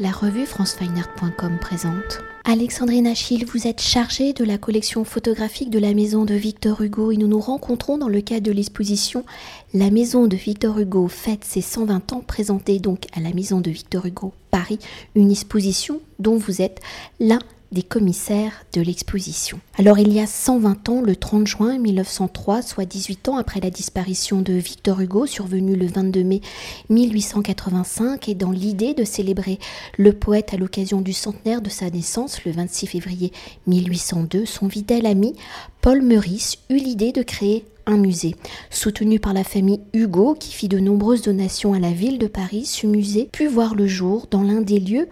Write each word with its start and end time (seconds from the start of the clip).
La 0.00 0.12
revue 0.12 0.46
francefineart.com 0.46 1.58
présente. 1.60 2.20
Alexandrine 2.44 3.08
Achille, 3.08 3.44
vous 3.44 3.66
êtes 3.66 3.80
chargée 3.80 4.32
de 4.32 4.44
la 4.44 4.56
collection 4.56 5.02
photographique 5.02 5.70
de 5.70 5.80
la 5.80 5.92
maison 5.92 6.24
de 6.24 6.34
Victor 6.34 6.80
Hugo 6.82 7.10
et 7.10 7.16
nous 7.16 7.26
nous 7.26 7.40
rencontrons 7.40 7.98
dans 7.98 8.06
le 8.06 8.20
cadre 8.20 8.46
de 8.46 8.52
l'exposition 8.52 9.24
La 9.74 9.90
maison 9.90 10.28
de 10.28 10.36
Victor 10.36 10.78
Hugo 10.78 11.08
fête 11.08 11.42
ses 11.42 11.62
120 11.62 12.12
ans, 12.12 12.22
présentée 12.24 12.78
donc 12.78 13.06
à 13.12 13.18
la 13.18 13.32
maison 13.32 13.60
de 13.60 13.70
Victor 13.70 14.06
Hugo 14.06 14.32
Paris, 14.52 14.78
une 15.16 15.32
exposition 15.32 16.00
dont 16.20 16.36
vous 16.36 16.62
êtes 16.62 16.80
l'un 17.18 17.40
des 17.72 17.82
commissaires 17.82 18.64
de 18.72 18.80
l'exposition. 18.80 19.60
Alors 19.76 19.98
il 19.98 20.12
y 20.12 20.20
a 20.20 20.26
120 20.26 20.88
ans, 20.88 21.00
le 21.02 21.16
30 21.16 21.46
juin 21.46 21.78
1903, 21.78 22.62
soit 22.62 22.84
18 22.84 23.28
ans 23.28 23.36
après 23.36 23.60
la 23.60 23.70
disparition 23.70 24.40
de 24.40 24.54
Victor 24.54 25.00
Hugo, 25.00 25.26
survenue 25.26 25.76
le 25.76 25.86
22 25.86 26.24
mai 26.24 26.40
1885, 26.88 28.28
et 28.28 28.34
dans 28.34 28.50
l'idée 28.50 28.94
de 28.94 29.04
célébrer 29.04 29.58
le 29.96 30.12
poète 30.12 30.54
à 30.54 30.56
l'occasion 30.56 31.00
du 31.00 31.12
centenaire 31.12 31.60
de 31.60 31.70
sa 31.70 31.90
naissance, 31.90 32.44
le 32.44 32.52
26 32.52 32.86
février 32.86 33.32
1802, 33.66 34.46
son 34.46 34.68
fidèle 34.68 35.06
ami 35.06 35.34
Paul 35.80 36.02
Meurice 36.02 36.58
eut 36.70 36.76
l'idée 36.76 37.12
de 37.12 37.22
créer 37.22 37.64
un 37.86 37.96
musée. 37.96 38.36
Soutenu 38.70 39.18
par 39.18 39.32
la 39.32 39.44
famille 39.44 39.80
Hugo, 39.94 40.34
qui 40.34 40.52
fit 40.52 40.68
de 40.68 40.78
nombreuses 40.78 41.22
donations 41.22 41.72
à 41.72 41.78
la 41.78 41.90
ville 41.90 42.18
de 42.18 42.26
Paris, 42.26 42.66
ce 42.66 42.86
musée 42.86 43.28
put 43.32 43.46
voir 43.46 43.74
le 43.74 43.86
jour 43.86 44.26
dans 44.30 44.42
l'un 44.42 44.60
des 44.60 44.78
lieux 44.78 45.08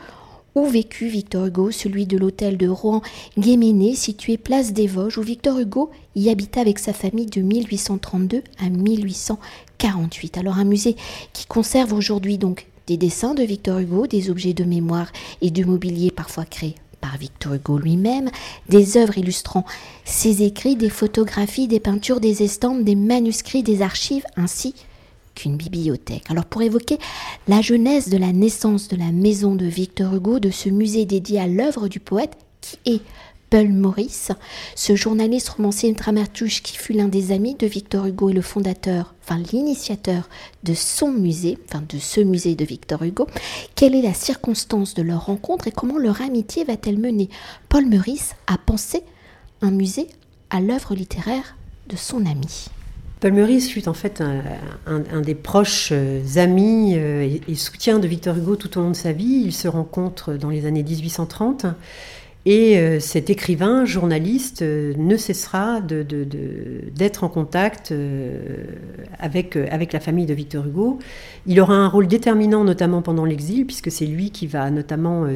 où 0.56 0.66
vécut 0.66 1.06
Victor 1.06 1.46
Hugo, 1.46 1.70
celui 1.70 2.06
de 2.06 2.16
l'hôtel 2.16 2.56
de 2.56 2.66
Rouen-Guéméné, 2.66 3.94
situé 3.94 4.38
place 4.38 4.72
des 4.72 4.86
Vosges, 4.86 5.18
où 5.18 5.22
Victor 5.22 5.58
Hugo 5.58 5.90
y 6.16 6.30
habita 6.30 6.62
avec 6.62 6.78
sa 6.78 6.94
famille 6.94 7.26
de 7.26 7.42
1832 7.42 8.42
à 8.58 8.70
1848. 8.70 10.38
Alors 10.38 10.56
un 10.56 10.64
musée 10.64 10.96
qui 11.34 11.46
conserve 11.46 11.92
aujourd'hui 11.92 12.38
donc 12.38 12.66
des 12.86 12.96
dessins 12.96 13.34
de 13.34 13.42
Victor 13.42 13.80
Hugo, 13.80 14.06
des 14.06 14.30
objets 14.30 14.54
de 14.54 14.64
mémoire 14.64 15.12
et 15.42 15.50
du 15.50 15.66
mobilier 15.66 16.10
parfois 16.10 16.46
créés 16.46 16.76
par 17.02 17.18
Victor 17.18 17.52
Hugo 17.52 17.76
lui-même, 17.76 18.30
des 18.70 18.96
œuvres 18.96 19.18
illustrant 19.18 19.66
ses 20.06 20.42
écrits, 20.42 20.76
des 20.76 20.88
photographies, 20.88 21.68
des 21.68 21.80
peintures, 21.80 22.20
des 22.20 22.42
estampes, 22.42 22.82
des 22.82 22.94
manuscrits, 22.94 23.62
des 23.62 23.82
archives, 23.82 24.24
ainsi 24.36 24.74
qu'une 25.36 25.56
bibliothèque. 25.56 26.24
Alors 26.28 26.46
pour 26.46 26.62
évoquer 26.62 26.98
la 27.46 27.60
genèse 27.60 28.08
de 28.08 28.16
la 28.16 28.32
naissance 28.32 28.88
de 28.88 28.96
la 28.96 29.12
maison 29.12 29.54
de 29.54 29.66
Victor 29.66 30.14
Hugo, 30.14 30.40
de 30.40 30.50
ce 30.50 30.68
musée 30.68 31.04
dédié 31.04 31.38
à 31.38 31.46
l'œuvre 31.46 31.86
du 31.86 32.00
poète, 32.00 32.36
qui 32.60 32.78
est 32.84 33.02
Paul 33.48 33.68
Maurice, 33.68 34.32
ce 34.74 34.96
journaliste 34.96 35.50
romancier 35.50 35.92
dramaturge 35.92 36.62
qui 36.62 36.76
fut 36.76 36.94
l'un 36.94 37.06
des 37.06 37.30
amis 37.30 37.54
de 37.54 37.66
Victor 37.66 38.06
Hugo 38.06 38.30
et 38.30 38.32
le 38.32 38.42
fondateur, 38.42 39.14
enfin 39.22 39.40
l'initiateur 39.52 40.28
de 40.64 40.74
son 40.74 41.12
musée, 41.12 41.56
enfin 41.68 41.84
de 41.88 41.98
ce 41.98 42.20
musée 42.20 42.56
de 42.56 42.64
Victor 42.64 43.04
Hugo, 43.04 43.28
quelle 43.76 43.94
est 43.94 44.02
la 44.02 44.14
circonstance 44.14 44.94
de 44.94 45.02
leur 45.02 45.26
rencontre 45.26 45.68
et 45.68 45.72
comment 45.72 45.98
leur 45.98 46.22
amitié 46.22 46.64
va-t-elle 46.64 46.98
mener? 46.98 47.28
Paul 47.68 47.86
Maurice 47.86 48.34
à 48.48 48.58
penser 48.58 49.04
un 49.62 49.70
musée 49.70 50.08
à 50.50 50.60
l'œuvre 50.60 50.94
littéraire 50.94 51.56
de 51.88 51.96
son 51.96 52.26
ami 52.26 52.66
Paul 53.18 53.32
Meurice 53.32 53.70
fut 53.70 53.88
en 53.88 53.94
fait 53.94 54.22
un, 54.86 55.20
des 55.22 55.34
proches 55.34 55.88
euh, 55.92 56.20
amis 56.36 56.94
euh, 56.96 57.38
et, 57.48 57.54
soutiens 57.54 57.98
de 57.98 58.06
Victor 58.06 58.36
Hugo 58.36 58.56
tout 58.56 58.76
au 58.78 58.82
long 58.82 58.90
de 58.90 58.96
sa 58.96 59.12
vie. 59.12 59.42
Ils 59.42 59.54
se 59.54 59.68
rencontrent 59.68 60.34
dans 60.34 60.50
les 60.50 60.66
années 60.66 60.82
1830 60.82 61.64
et 62.44 62.78
euh, 62.78 63.00
cet 63.00 63.30
écrivain, 63.30 63.86
journaliste, 63.86 64.60
ne 64.60 65.16
cessera 65.16 65.80
d'être 65.80 67.24
en 67.24 67.30
contact 67.30 67.94
avec, 69.18 69.56
avec 69.56 69.94
la 69.94 70.00
famille 70.00 70.26
de 70.26 70.34
Victor 70.34 70.66
Hugo. 70.66 70.98
Il 71.46 71.58
aura 71.58 71.74
un 71.74 71.88
rôle 71.88 72.08
déterminant 72.08 72.64
notamment 72.64 73.00
pendant 73.00 73.24
l'exil 73.24 73.64
puisque 73.64 73.90
c'est 73.90 74.06
lui 74.06 74.30
qui 74.30 74.46
va 74.46 74.70
notamment 74.70 75.26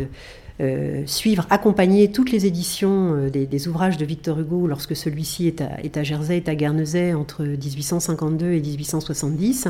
euh, 0.61 1.03
suivre, 1.07 1.47
accompagner 1.49 2.13
toutes 2.13 2.31
les 2.31 2.45
éditions 2.45 3.15
euh, 3.15 3.31
des, 3.31 3.69
ouvrages 3.69 3.97
de 3.97 4.05
Victor 4.05 4.39
Hugo 4.39 4.67
lorsque 4.67 4.95
celui-ci 4.95 5.47
est 5.47 5.63
à, 5.63 5.81
est 5.83 5.97
à 5.97 6.03
Jersey, 6.03 6.37
est 6.37 6.49
à 6.51 6.55
Guernesey 6.55 7.15
entre 7.15 7.45
1852 7.45 8.53
et 8.53 8.61
1870. 8.61 9.69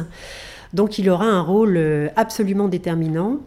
Donc 0.75 0.98
il 0.98 1.09
aura 1.09 1.26
un 1.26 1.42
rôle 1.42 1.76
euh, 1.76 2.09
absolument 2.16 2.66
déterminant 2.66 3.38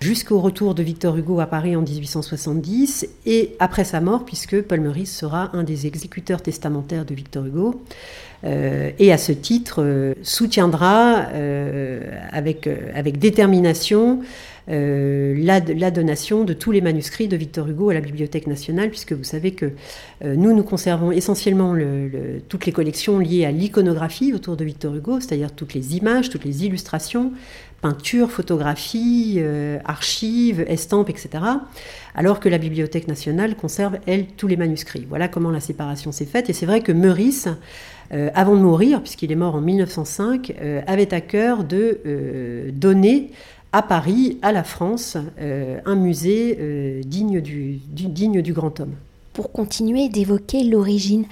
jusqu'au 0.00 0.40
retour 0.40 0.74
de 0.74 0.82
Victor 0.82 1.16
Hugo 1.16 1.40
à 1.40 1.46
Paris 1.46 1.76
en 1.76 1.82
1870 1.82 3.06
et 3.26 3.54
après 3.58 3.84
sa 3.84 4.00
mort, 4.00 4.24
puisque 4.24 4.62
Paul 4.62 4.80
Meurice 4.80 5.14
sera 5.14 5.54
un 5.54 5.62
des 5.62 5.86
exécuteurs 5.86 6.42
testamentaires 6.42 7.04
de 7.04 7.14
Victor 7.14 7.44
Hugo. 7.44 7.82
et 8.44 9.12
à 9.12 9.18
ce 9.18 9.32
titre 9.32 10.14
soutiendra 10.22 11.26
avec, 12.32 12.66
avec 12.94 13.18
détermination 13.18 14.22
euh, 14.70 15.34
la, 15.36 15.90
donation 15.90 16.44
de 16.44 16.52
tous 16.52 16.70
les 16.70 16.80
manuscrits 16.80 17.26
de 17.26 17.36
Victor 17.36 17.68
Hugo 17.68 17.90
à 17.90 17.94
la 17.94 18.00
Bibliothèque 18.00 18.46
nationale, 18.46 18.90
puisque 18.90 19.12
vous 19.12 19.24
savez 19.24 19.52
que 19.52 19.72
euh, 20.24 20.36
nous, 20.36 20.54
nous 20.54 20.62
conservons 20.62 21.10
essentiellement 21.10 21.74
toutes 22.48 22.66
les 22.66 22.72
collections 22.72 23.18
liées 23.18 23.44
à 23.44 23.50
l'iconographie 23.50 24.32
autour 24.32 24.56
de 24.56 24.64
Victor 24.64 24.94
Hugo, 24.94 25.18
c'est-à-dire 25.18 25.52
toutes 25.52 25.74
les 25.74 25.96
images, 25.96 26.30
toutes 26.30 26.44
les 26.44 26.64
illustrations, 26.64 27.32
peintures, 27.80 28.30
photographies, 28.30 29.36
euh, 29.38 29.78
archives, 29.84 30.64
estampes, 30.68 31.10
etc. 31.10 31.44
Alors 32.14 32.40
que 32.40 32.48
la 32.48 32.58
Bibliothèque 32.58 33.08
nationale 33.08 33.56
conserve, 33.56 33.98
elle, 34.06 34.26
tous 34.26 34.46
les 34.46 34.56
manuscrits. 34.56 35.06
Voilà 35.08 35.28
comment 35.28 35.50
la 35.50 35.60
séparation 35.60 36.12
s'est 36.12 36.26
faite. 36.26 36.50
Et 36.50 36.52
c'est 36.52 36.66
vrai 36.66 36.80
que 36.80 36.92
Meurice, 36.92 37.48
avant 38.34 38.56
de 38.56 38.60
mourir, 38.60 39.00
puisqu'il 39.00 39.30
est 39.30 39.36
mort 39.36 39.54
en 39.54 39.60
1905, 39.60 40.52
avait 40.88 41.14
à 41.14 41.20
cœur 41.20 41.62
de 41.62 42.70
donner 42.72 43.30
à 43.72 43.82
Paris, 43.82 44.38
à 44.42 44.52
la 44.52 44.64
France, 44.64 45.16
euh, 45.40 45.78
un 45.84 45.94
musée 45.94 46.56
euh, 46.60 47.02
digne, 47.04 47.40
du, 47.40 47.78
digne 47.88 48.42
du 48.42 48.52
grand 48.52 48.80
homme. 48.80 48.94
Pour 49.32 49.52
continuer 49.52 50.08
d'évoquer 50.08 50.64
l'origine 50.64 51.24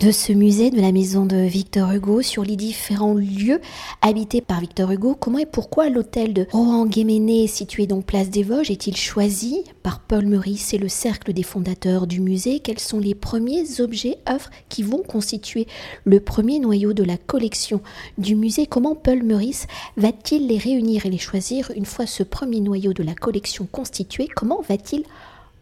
de 0.00 0.12
ce 0.12 0.32
musée 0.32 0.70
de 0.70 0.80
la 0.80 0.92
maison 0.92 1.26
de 1.26 1.36
Victor 1.36 1.90
Hugo 1.90 2.22
sur 2.22 2.44
les 2.44 2.54
différents 2.54 3.14
lieux 3.14 3.60
habités 4.00 4.40
par 4.40 4.60
Victor 4.60 4.92
Hugo. 4.92 5.16
Comment 5.18 5.38
et 5.38 5.46
pourquoi 5.46 5.88
l'hôtel 5.88 6.32
de 6.34 6.46
Rohan-Guéméné, 6.52 7.48
situé 7.48 7.88
donc 7.88 8.06
place 8.06 8.30
des 8.30 8.44
Vosges, 8.44 8.70
est-il 8.70 8.96
choisi 8.96 9.64
par 9.82 9.98
Paul 9.98 10.26
Meurice 10.26 10.72
et 10.72 10.78
le 10.78 10.88
cercle 10.88 11.32
des 11.32 11.42
fondateurs 11.42 12.06
du 12.06 12.20
musée? 12.20 12.60
Quels 12.60 12.78
sont 12.78 13.00
les 13.00 13.16
premiers 13.16 13.80
objets, 13.80 14.18
œuvres 14.28 14.50
qui 14.68 14.84
vont 14.84 15.02
constituer 15.02 15.66
le 16.04 16.20
premier 16.20 16.60
noyau 16.60 16.92
de 16.92 17.02
la 17.02 17.16
collection 17.16 17.80
du 18.18 18.36
musée? 18.36 18.66
Comment 18.66 18.94
Paul 18.94 19.24
Meurice 19.24 19.66
va-t-il 19.96 20.46
les 20.46 20.58
réunir 20.58 21.06
et 21.06 21.10
les 21.10 21.18
choisir 21.18 21.72
une 21.74 21.86
fois 21.86 22.06
ce 22.06 22.22
premier 22.22 22.60
noyau 22.60 22.92
de 22.92 23.02
la 23.02 23.14
collection 23.14 23.66
constitué? 23.70 24.28
Comment 24.28 24.62
va-t-il 24.62 25.02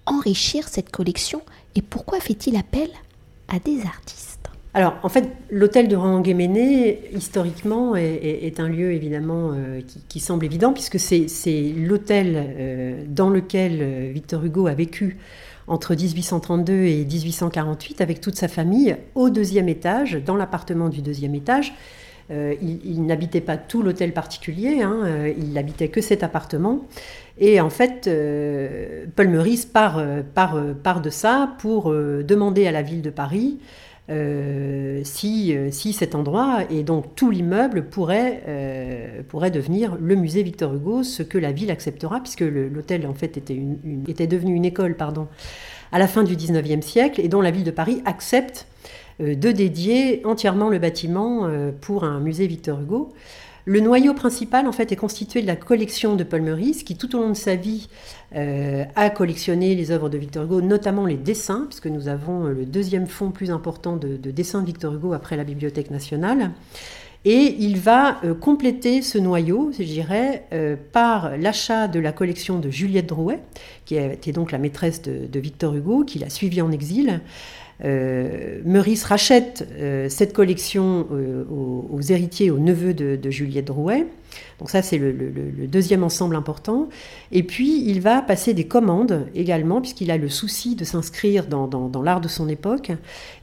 enrichir 0.04 0.68
cette 0.68 0.90
collection 0.90 1.40
et 1.74 1.80
pourquoi 1.82 2.20
fait-il 2.20 2.56
appel 2.56 2.90
à 3.48 3.58
des 3.58 3.80
artistes 3.82 4.26
alors, 4.76 4.98
en 5.02 5.08
fait, 5.08 5.30
l'hôtel 5.50 5.88
de 5.88 5.96
Ranguéméné, 5.96 7.00
historiquement, 7.14 7.96
est, 7.96 8.60
un 8.60 8.68
lieu 8.68 8.92
évidemment 8.92 9.52
euh, 9.54 9.80
qui, 10.10 10.20
semble 10.20 10.44
évident, 10.44 10.74
puisque 10.74 10.98
c'est 10.98 11.72
l'hôtel 11.74 12.34
euh, 12.36 13.02
dans 13.08 13.30
lequel 13.30 13.78
euh, 13.80 14.10
Victor 14.12 14.44
Hugo 14.44 14.66
a 14.66 14.74
vécu 14.74 15.16
entre 15.66 15.94
1832 15.94 16.74
et 16.74 17.06
1848 17.06 18.02
avec 18.02 18.20
toute 18.20 18.36
sa 18.36 18.48
famille 18.48 18.98
au 19.14 19.30
deuxième 19.30 19.70
étage, 19.70 20.22
dans 20.22 20.36
l'appartement 20.36 20.90
du 20.90 21.00
deuxième 21.00 21.34
étage. 21.34 21.72
il, 22.28 23.06
n'habitait 23.06 23.40
pas 23.40 23.56
tout 23.56 23.82
l'hôtel 23.82 24.12
particulier, 24.12 24.82
hein, 24.82 25.26
il 25.38 25.54
n'habitait 25.54 25.88
que 25.88 26.02
cet 26.02 26.22
appartement. 26.22 26.86
Et 27.38 27.60
en 27.60 27.68
fait, 27.70 28.10
Paul 29.14 29.28
Meurice 29.28 29.66
part, 29.66 30.02
part, 30.34 31.00
de 31.02 31.10
ça 31.10 31.54
pour 31.58 31.92
demander 31.92 32.66
à 32.66 32.72
la 32.72 32.82
ville 32.82 33.02
de 33.02 33.10
Paris 33.10 33.58
euh, 34.08 35.00
si, 35.02 35.52
euh, 35.56 35.70
cet 35.72 36.14
endroit 36.14 36.60
et 36.70 36.84
donc 36.84 37.16
tout 37.16 37.32
l'immeuble 37.32 37.86
pourrait, 37.86 38.44
euh, 38.46 39.20
devenir 39.52 39.96
le 40.00 40.14
musée 40.14 40.44
Victor 40.44 40.72
Hugo, 40.74 41.02
ce 41.02 41.24
que 41.24 41.38
la 41.38 41.50
ville 41.50 41.72
acceptera, 41.72 42.20
puisque 42.20 42.42
l'hôtel 42.42 43.04
en 43.06 43.14
fait 43.14 43.36
était 43.36 44.26
devenu 44.28 44.54
une 44.54 44.64
école 44.64 44.94
pardon, 44.94 45.26
à 45.90 45.98
la 45.98 46.06
fin 46.06 46.22
du 46.22 46.36
19e 46.36 46.82
siècle 46.82 47.20
et 47.20 47.28
dont 47.28 47.40
la 47.40 47.50
ville 47.50 47.64
de 47.64 47.70
Paris 47.72 48.00
accepte 48.04 48.68
de 49.18 49.50
dédier 49.50 50.20
entièrement 50.24 50.68
le 50.68 50.78
bâtiment 50.78 51.48
pour 51.80 52.04
un 52.04 52.20
musée 52.20 52.46
Victor 52.46 52.80
Hugo. 52.80 53.12
Le 53.68 53.80
noyau 53.80 54.14
principal, 54.14 54.68
en 54.68 54.72
fait, 54.72 54.92
est 54.92 54.96
constitué 54.96 55.42
de 55.42 55.46
la 55.48 55.56
collection 55.56 56.14
de 56.14 56.22
Paul 56.22 56.40
Meurice, 56.40 56.84
qui 56.84 56.96
tout 56.96 57.16
au 57.16 57.20
long 57.20 57.30
de 57.30 57.34
sa 57.34 57.56
vie 57.56 57.88
euh, 58.36 58.84
a 58.94 59.10
collectionné 59.10 59.74
les 59.74 59.90
œuvres 59.90 60.08
de 60.08 60.16
Victor 60.16 60.44
Hugo, 60.44 60.60
notamment 60.60 61.04
les 61.04 61.16
dessins, 61.16 61.66
puisque 61.68 61.88
nous 61.88 62.06
avons 62.06 62.46
euh, 62.46 62.52
le 62.52 62.64
deuxième 62.64 63.08
fonds 63.08 63.32
plus 63.32 63.50
important 63.50 63.96
de, 63.96 64.16
dessins 64.30 64.60
de 64.60 64.66
Victor 64.66 64.94
Hugo 64.94 65.14
après 65.14 65.36
la 65.36 65.42
Bibliothèque 65.42 65.90
nationale. 65.90 66.52
Et 67.24 67.56
il 67.58 67.80
va 67.80 68.20
euh, 68.22 68.34
compléter 68.34 69.02
ce 69.02 69.18
noyau, 69.18 69.72
je 69.76 69.82
dirais, 69.82 70.46
par 70.92 71.36
l'achat 71.36 71.88
de 71.88 71.98
la 71.98 72.12
collection 72.12 72.60
de 72.60 72.70
Juliette 72.70 73.06
Drouet, 73.06 73.40
qui 73.84 73.96
était 73.96 74.30
donc 74.30 74.52
la 74.52 74.58
maîtresse 74.58 75.02
de, 75.02 75.26
de 75.26 75.40
Victor 75.40 75.74
Hugo, 75.74 76.04
qui 76.04 76.20
l'a 76.20 76.30
suivi 76.30 76.62
en 76.62 76.70
exil, 76.70 77.20
Meurice 77.82 79.04
rachète 79.04 79.66
cette 80.08 80.32
collection 80.32 81.06
aux, 81.50 82.00
héritiers, 82.00 82.50
aux 82.50 82.58
neveux 82.58 82.94
de, 82.94 83.30
Juliette 83.30 83.66
Drouet. 83.66 84.06
Donc 84.58 84.70
ça, 84.70 84.82
c'est 84.82 84.98
le, 84.98 85.12
deuxième 85.66 86.02
ensemble 86.02 86.36
important. 86.36 86.88
Et 87.32 87.42
puis, 87.42 87.84
il 87.88 88.00
va 88.00 88.22
passer 88.22 88.54
des 88.54 88.66
commandes 88.66 89.26
également, 89.34 89.80
puisqu'il 89.80 90.10
a 90.10 90.16
le 90.16 90.28
souci 90.28 90.74
de 90.76 90.84
s'inscrire 90.84 91.46
dans, 91.46 92.02
l'art 92.02 92.20
de 92.20 92.28
son 92.28 92.48
époque. 92.48 92.92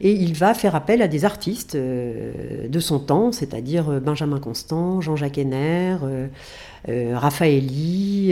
Et 0.02 0.12
il 0.12 0.34
va 0.34 0.54
faire 0.54 0.76
appel 0.76 1.02
à 1.02 1.08
des 1.08 1.26
artistes 1.26 1.76
de 1.76 2.80
son 2.80 3.00
temps, 3.00 3.32
c'est-à-dire 3.32 4.02
Benjamin 4.02 4.40
Constant, 4.40 5.02
Jean-Jacques 5.02 5.38
Henner, 5.38 5.98
euh, 6.04 6.28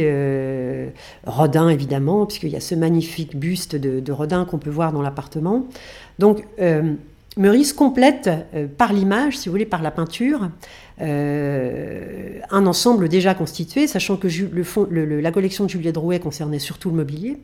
euh, 0.02 0.90
Rodin 1.26 1.70
évidemment, 1.70 2.26
puisqu'il 2.26 2.50
y 2.50 2.56
a 2.56 2.60
ce 2.60 2.76
magnifique 2.76 3.36
buste 3.38 3.76
de, 3.76 4.12
Rodin 4.12 4.46
qu'on 4.46 4.58
peut 4.58 4.70
voir 4.70 4.92
dans 4.92 5.02
l'appartement. 5.02 5.66
Donc, 6.20 6.46
euh, 6.60 6.94
Meurice 7.38 7.72
complète 7.72 8.30
par 8.78 8.92
l'image, 8.92 9.38
si 9.38 9.48
vous 9.48 9.54
voulez, 9.54 9.66
par 9.66 9.82
la 9.82 9.92
peinture, 9.92 10.50
un 11.00 12.66
ensemble 12.66 13.08
déjà 13.08 13.34
constitué, 13.34 13.88
sachant 13.88 14.18
que 14.18 14.28
la 15.22 15.32
collection 15.32 15.64
de 15.64 15.70
Juliette 15.70 15.96
Drouet 15.96 16.20
concernait 16.20 16.60
surtout 16.60 16.90
le 16.90 16.98
mobilier. 16.98 17.38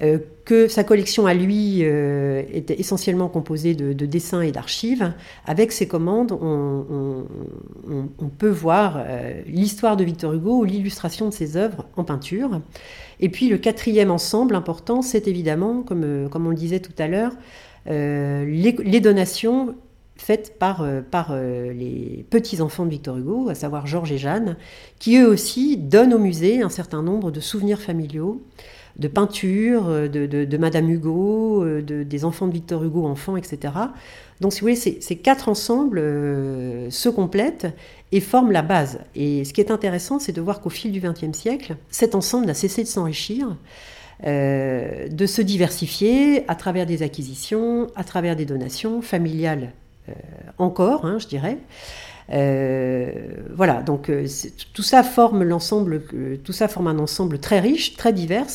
Euh, 0.00 0.18
que 0.44 0.68
sa 0.68 0.84
collection 0.84 1.26
à 1.26 1.34
lui 1.34 1.80
euh, 1.82 2.42
était 2.52 2.78
essentiellement 2.80 3.28
composée 3.28 3.74
de, 3.74 4.06
dessins 4.06 4.40
et 4.40 4.52
d'archives. 4.52 5.12
Avec 5.44 5.72
ses 5.72 5.86
commandes, 5.86 6.32
on, 6.32 7.26
peut 8.38 8.48
voir 8.48 8.96
euh, 8.96 9.42
l'histoire 9.46 9.96
de 9.96 10.04
Victor 10.04 10.32
Hugo 10.32 10.60
ou 10.60 10.64
l'illustration 10.64 11.28
de 11.28 11.34
ses 11.34 11.56
œuvres 11.56 11.86
en 11.96 12.04
peinture. 12.04 12.62
Et 13.20 13.28
puis 13.28 13.48
le 13.48 13.58
quatrième 13.58 14.10
ensemble 14.10 14.54
important, 14.54 15.02
c'est 15.02 15.28
évidemment, 15.28 15.82
comme, 15.82 16.28
comme 16.30 16.46
on 16.46 16.50
le 16.50 16.56
disait 16.56 16.80
tout 16.80 16.92
à 16.98 17.08
l'heure, 17.08 17.32
les, 17.86 19.00
donations 19.00 19.74
faites 20.16 20.58
par, 20.58 20.86
par 21.10 21.34
les 21.36 22.26
petits-enfants 22.30 22.84
de 22.84 22.90
Victor 22.90 23.16
Hugo, 23.16 23.48
à 23.48 23.54
savoir 23.54 23.86
Georges 23.86 24.12
et 24.12 24.18
Jeanne, 24.18 24.56
qui 24.98 25.16
eux 25.18 25.28
aussi 25.28 25.76
donnent 25.76 26.14
au 26.14 26.18
musée 26.18 26.62
un 26.62 26.68
certain 26.68 27.02
nombre 27.02 27.30
de 27.30 27.40
souvenirs 27.40 27.80
familiaux 27.80 28.42
de 28.98 29.08
peinture 29.08 29.88
euh, 29.88 30.08
de, 30.08 30.56
Madame 30.56 30.90
Hugo, 30.90 31.64
euh, 31.64 31.82
de, 31.82 32.02
des 32.02 32.24
enfants 32.24 32.46
de 32.46 32.52
Victor 32.52 32.82
Hugo, 32.82 33.06
enfants, 33.06 33.36
etc. 33.36 33.72
Donc, 34.40 34.52
si 34.52 34.60
vous 34.60 34.66
voulez, 34.66 34.76
ces, 34.76 35.16
quatre 35.16 35.48
ensembles 35.48 35.98
euh, 35.98 36.90
se 36.90 37.08
complètent 37.08 37.68
et 38.12 38.20
forment 38.20 38.52
la 38.52 38.62
base. 38.62 39.00
Et 39.14 39.44
ce 39.44 39.52
qui 39.52 39.60
est 39.60 39.70
intéressant, 39.70 40.18
c'est 40.18 40.32
de 40.32 40.40
voir 40.40 40.60
qu'au 40.60 40.70
fil 40.70 40.92
du 40.92 41.00
XXe 41.00 41.36
siècle, 41.36 41.76
cet 41.90 42.14
ensemble 42.14 42.46
n'a 42.46 42.54
cessé 42.54 42.82
de 42.82 42.88
s'enrichir, 42.88 43.56
de 44.24 45.26
se 45.26 45.42
diversifier 45.42 46.48
à 46.48 46.54
travers 46.54 46.86
des 46.86 47.02
acquisitions, 47.02 47.86
à 47.94 48.04
travers 48.04 48.34
des 48.34 48.44
donations 48.44 49.00
familiales 49.00 49.72
encore, 50.58 51.04
hein, 51.04 51.18
je 51.18 51.26
dirais. 51.26 51.58
Euh, 52.30 53.10
voilà, 53.54 53.82
donc 53.82 54.10
euh, 54.10 54.26
tout 54.74 54.82
ça 54.82 55.02
forme 55.02 55.42
l'ensemble, 55.42 56.02
euh, 56.12 56.36
tout 56.42 56.52
ça 56.52 56.68
forme 56.68 56.88
un 56.88 56.98
ensemble 56.98 57.38
très 57.38 57.60
riche, 57.60 57.96
très 57.96 58.12
divers, 58.12 58.46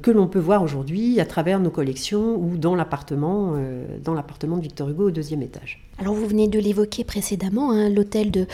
que 0.00 0.12
l'on 0.12 0.28
peut 0.28 0.38
voir 0.38 0.62
aujourd'hui 0.62 1.18
à 1.18 1.24
travers 1.24 1.58
nos 1.58 1.70
collections 1.70 2.36
ou 2.36 2.56
dans 2.56 2.76
l'appartement, 2.76 3.56
dans 4.04 4.14
l'appartement 4.14 4.56
de 4.56 4.62
Victor 4.62 4.88
Hugo 4.88 5.08
au 5.08 5.10
deuxième 5.10 5.42
étage. 5.42 5.84
Alors 5.98 6.14
vous 6.14 6.24
venez 6.24 6.46
de 6.46 6.60
l'évoquer 6.60 7.02
précédemment, 7.02 7.72
hein, 7.72 7.88
l'hôtel 7.88 8.30
de 8.30 8.46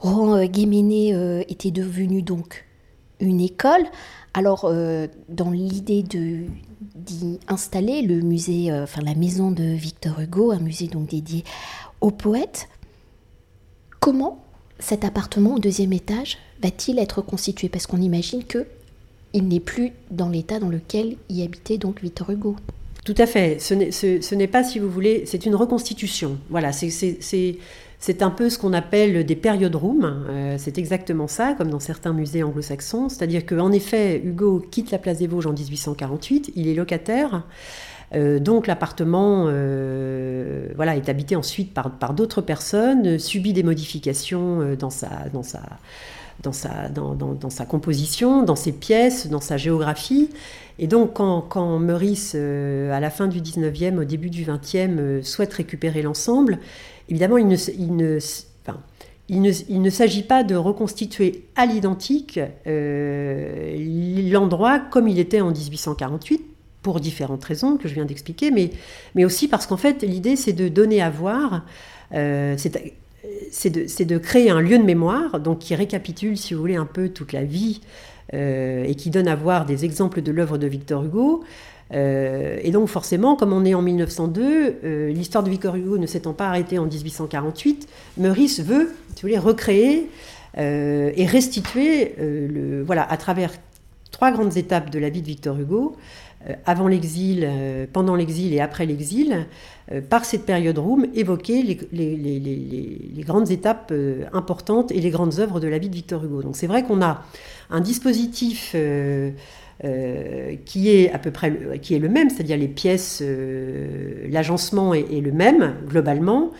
Rohan 0.00 0.44
Guéméné 0.44 1.44
était 1.48 1.70
devenu 1.70 2.20
donc 2.20 2.66
une 3.20 3.40
école. 3.40 3.84
Alors, 4.34 4.72
dans 5.28 5.50
l'idée 5.50 6.02
d'y 6.02 7.38
installer 7.48 8.02
le 8.02 8.20
musée, 8.20 8.72
enfin 8.72 9.00
la 9.02 9.14
maison 9.14 9.50
de 9.50 9.64
Victor 9.64 10.20
Hugo, 10.20 10.50
un 10.50 10.58
musée 10.58 10.88
donc 10.88 11.08
dédié 11.08 11.44
aux 12.00 12.10
poètes, 12.10 12.68
Comment 14.04 14.44
cet 14.80 15.02
appartement 15.06 15.54
au 15.54 15.58
deuxième 15.58 15.94
étage 15.94 16.36
va-t-il 16.62 16.98
être 16.98 17.22
constitué? 17.22 17.70
Parce 17.70 17.86
qu'on 17.86 18.02
imagine 18.02 18.44
que 18.44 18.66
il 19.32 19.48
n'est 19.48 19.60
plus 19.60 19.92
dans 20.10 20.28
l'état 20.28 20.58
dans 20.58 20.68
lequel 20.68 21.16
y 21.30 21.42
habitait 21.42 21.78
donc 21.78 22.02
Victor 22.02 22.28
Hugo. 22.28 22.54
Tout 23.06 23.14
à 23.16 23.26
fait. 23.26 23.58
Ce 23.60 24.34
n'est 24.34 24.46
pas, 24.46 24.62
si 24.62 24.78
vous 24.78 24.90
voulez, 24.90 25.24
c'est 25.24 25.46
une 25.46 25.54
reconstitution. 25.54 26.36
Voilà, 26.50 26.72
c'est 26.72 27.56
un 28.22 28.30
peu 28.30 28.50
ce 28.50 28.58
qu'on 28.58 28.72
appelle 28.72 29.24
des 29.24 29.36
période 29.36 29.74
rooms. 29.74 30.26
Euh, 30.28 30.56
c'est 30.58 30.78
exactement 30.78 31.26
ça, 31.26 31.54
comme 31.54 31.70
dans 31.70 31.80
certains 31.80 32.12
musées 32.12 32.42
anglo-saxons. 32.42 33.08
C'est-à-dire 33.08 33.46
qu'en 33.46 33.72
effet, 33.72 34.20
Hugo 34.22 34.62
quitte 34.70 34.90
la 34.90 34.98
place 34.98 35.18
des 35.18 35.26
Vosges 35.26 35.46
en 35.46 35.52
1848. 35.52 36.52
Il 36.54 36.68
est 36.68 36.74
locataire. 36.74 37.44
Euh, 38.14 38.38
donc 38.38 38.66
l'appartement 38.66 39.46
euh, 39.48 40.68
voilà, 40.76 40.96
est 40.96 41.08
habité 41.08 41.36
ensuite 41.36 41.72
par, 41.74 42.14
d'autres 42.14 42.42
personnes, 42.42 43.18
subit 43.18 43.52
des 43.52 43.62
modifications 43.62 44.60
euh, 44.60 44.76
dans 44.76 44.90
sa, 44.90 45.08
dans 45.32 45.42
sa, 45.42 45.62
dans 46.42 46.52
sa, 46.52 46.88
dans, 46.88 47.50
sa 47.50 47.66
composition, 47.66 48.42
dans 48.42 48.56
ses 48.56 48.72
pièces, 48.72 49.28
dans 49.28 49.40
sa 49.40 49.56
géographie. 49.56 50.30
Et 50.78 50.86
donc 50.86 51.14
quand, 51.14 51.40
quand 51.42 51.78
Meurice, 51.78 52.34
à 52.34 53.00
la 53.00 53.10
fin 53.10 53.26
du 53.26 53.40
19e, 53.40 53.98
au 53.98 54.04
début 54.04 54.30
du 54.30 54.44
20e, 54.44 55.22
souhaite 55.22 55.52
récupérer 55.52 56.02
l'ensemble, 56.02 56.58
évidemment, 57.08 57.38
il 57.38 57.48
ne, 57.48 57.56
il 57.78 57.96
ne, 57.96 58.18
enfin, 58.66 58.80
il 59.28 59.40
ne, 59.40 59.52
il 59.68 59.82
ne 59.82 59.90
s'agit 59.90 60.24
pas 60.24 60.42
de 60.42 60.56
reconstituer 60.56 61.46
à 61.54 61.66
l'identique 61.66 62.40
l'endroit 64.32 64.80
comme 64.80 65.06
il 65.06 65.20
était 65.20 65.40
en 65.40 65.52
1848, 65.52 66.53
pour 66.84 67.00
différentes 67.00 67.42
raisons 67.42 67.78
que 67.78 67.88
je 67.88 67.94
viens 67.94 68.04
d'expliquer, 68.04 68.52
mais, 68.52 68.70
mais 69.16 69.24
aussi 69.24 69.48
parce 69.48 69.66
qu'en 69.66 69.78
fait, 69.78 70.02
l'idée, 70.02 70.36
c'est 70.36 70.52
de 70.52 70.68
donner 70.68 71.00
à 71.02 71.08
voir, 71.10 71.64
euh, 72.12 72.56
c'est 72.58 73.70
de, 73.70 74.04
de, 74.04 74.18
créer 74.18 74.50
un 74.50 74.60
lieu 74.60 74.78
de 74.78 74.84
mémoire, 74.84 75.40
donc 75.40 75.60
qui 75.60 75.74
récapitule, 75.74 76.36
si 76.36 76.52
vous 76.52 76.60
voulez, 76.60 76.76
un 76.76 76.84
peu 76.84 77.08
toute 77.08 77.32
la 77.32 77.42
vie 77.42 77.80
euh, 78.34 78.84
et 78.84 78.94
qui 78.96 79.08
donne 79.08 79.28
à 79.28 79.34
voir 79.34 79.64
des 79.64 79.86
exemples 79.86 80.20
de 80.20 80.30
l'œuvre 80.30 80.58
de 80.58 80.66
Victor 80.66 81.04
Hugo. 81.04 81.42
Euh, 81.94 82.58
et 82.62 82.70
donc 82.70 82.88
forcément, 82.88 83.34
comme 83.34 83.54
on 83.54 83.64
est 83.64 83.74
en 83.74 83.82
1902, 83.82 85.08
l'histoire 85.08 85.42
de 85.42 85.48
Victor 85.48 85.74
Hugo 85.76 85.96
ne 85.96 86.06
s'étant 86.06 86.34
pas 86.34 86.48
arrêtée 86.48 86.78
en 86.78 86.84
1848, 86.84 87.88
Meurice 88.18 88.60
veut, 88.60 88.92
si 89.16 89.22
vous 89.22 89.28
voulez, 89.28 89.38
recréer 89.38 90.10
et 90.56 91.26
restituer, 91.26 92.14
le, 92.18 92.82
voilà, 92.82 93.10
à 93.10 93.16
travers 93.16 93.52
trois 94.14 94.30
grandes 94.30 94.56
étapes 94.56 94.90
de 94.90 94.98
la 94.98 95.08
vie 95.08 95.22
de 95.22 95.26
Victor 95.26 95.58
Hugo, 95.58 95.96
euh, 95.96 96.23
avant 96.66 96.88
l'exil, 96.88 97.44
euh, 97.44 97.86
pendant 97.90 98.14
l'exil 98.14 98.52
et 98.52 98.60
après 98.60 98.86
l'exil, 98.86 99.46
euh, 99.92 100.00
par 100.00 100.24
cette 100.24 100.44
période 100.44 100.78
room, 100.78 101.06
évoquer 101.14 101.62
les, 101.62 103.24
grandes 103.24 103.50
étapes 103.50 103.92
importantes 104.32 104.92
et 104.92 105.00
les 105.00 105.10
grandes 105.10 105.38
œuvres 105.38 105.60
de 105.60 105.68
la 105.68 105.78
vie 105.78 105.88
de 105.88 105.94
Victor 105.94 106.24
Hugo. 106.24 106.42
Donc 106.42 106.56
c'est 106.56 106.66
vrai 106.66 106.82
qu'on 106.82 107.00
a 107.00 107.22
un 107.70 107.80
dispositif 107.80 108.76
qui 110.64 110.90
est 110.90 111.10
à 111.12 111.18
peu 111.18 111.30
près 111.30 111.50
le, 111.50 111.76
qui 111.78 111.94
est 111.94 111.98
le 111.98 112.08
même, 112.08 112.28
c'est-à-dire 112.28 112.58
les 112.58 112.68
pièces, 112.68 113.22
l'agencement 114.30 114.92
est, 114.92 115.20
le 115.20 115.32
même 115.32 115.74
globalement, 115.88 116.50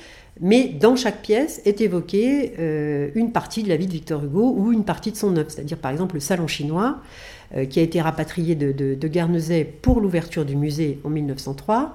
mais 0.40 0.68
dans 0.68 0.96
chaque 0.96 1.20
pièce 1.20 1.60
est 1.66 1.82
évoquée 1.82 2.54
une 3.14 3.30
partie 3.32 3.62
de 3.62 3.68
la 3.68 3.76
vie 3.76 3.86
de 3.86 3.92
Victor 3.92 4.24
Hugo 4.24 4.54
ou 4.56 4.72
une 4.72 4.84
partie 4.84 5.12
de 5.12 5.16
son 5.16 5.36
œuvre, 5.36 5.50
c'est-à-dire 5.50 5.78
par 5.78 5.90
exemple 5.90 6.14
le 6.14 6.20
salon 6.20 6.46
chinois. 6.46 7.02
Euh, 7.56 7.66
qui 7.66 7.78
a 7.78 7.82
été 7.82 8.00
rapatrié 8.00 8.54
de, 8.56 8.72
de, 8.72 9.66
pour 9.82 10.00
l'ouverture 10.00 10.44
du 10.44 10.56
musée 10.56 10.98
en 11.04 11.10
1903. 11.10 11.94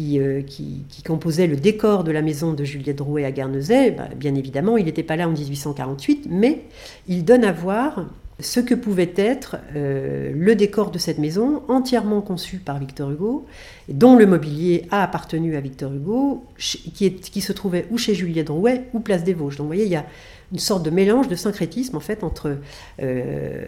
Euh, 0.00 0.42
qui, 0.42 0.84
composait 1.04 1.46
le 1.46 1.56
décor 1.56 2.04
de 2.04 2.12
la 2.12 2.20
maison 2.20 2.52
de 2.52 2.62
Juliette 2.62 2.96
Drouet 2.96 3.24
à 3.24 3.32
Guernesey. 3.32 3.92
Bah, 3.92 4.08
bien 4.14 4.34
évidemment, 4.34 4.76
il 4.76 4.84
n'était 4.84 5.02
pas 5.02 5.16
là 5.16 5.26
en 5.26 5.32
1848, 5.32 6.26
mais 6.28 6.64
il 7.08 7.24
donne 7.24 7.42
à 7.42 7.52
voir 7.52 8.06
ce 8.38 8.60
que 8.60 8.74
pouvait 8.74 9.12
être 9.16 9.56
euh, 9.74 10.30
le 10.34 10.54
décor 10.54 10.90
de 10.90 10.98
cette 10.98 11.18
maison, 11.18 11.62
entièrement 11.68 12.20
conçu 12.20 12.58
par 12.58 12.78
Victor 12.78 13.10
Hugo, 13.10 13.46
dont 13.88 14.16
le 14.16 14.26
mobilier 14.26 14.84
a 14.90 15.02
appartenu 15.02 15.56
à 15.56 15.60
Victor 15.60 15.92
Hugo, 15.92 16.44
qui, 16.58 17.14
qui 17.14 17.40
se 17.40 17.52
trouvait 17.52 17.86
ou 17.90 17.98
chez 17.98 18.14
Juliette 18.14 18.48
Drouet 18.48 18.84
ou 18.92 19.00
Place 19.00 19.24
des 19.24 19.34
Vosges. 19.34 19.56
Donc 19.56 19.64
vous 19.64 19.68
voyez, 19.68 19.86
il 19.86 19.92
y 19.92 19.96
a 19.96 20.04
une 20.52 20.58
sorte 20.58 20.82
de 20.82 20.90
mélange, 20.90 21.28
de 21.28 21.34
syncrétisme 21.34 21.96
en 21.96 22.00
fait 22.00 22.24
entre 22.24 22.56
euh, 23.02 23.66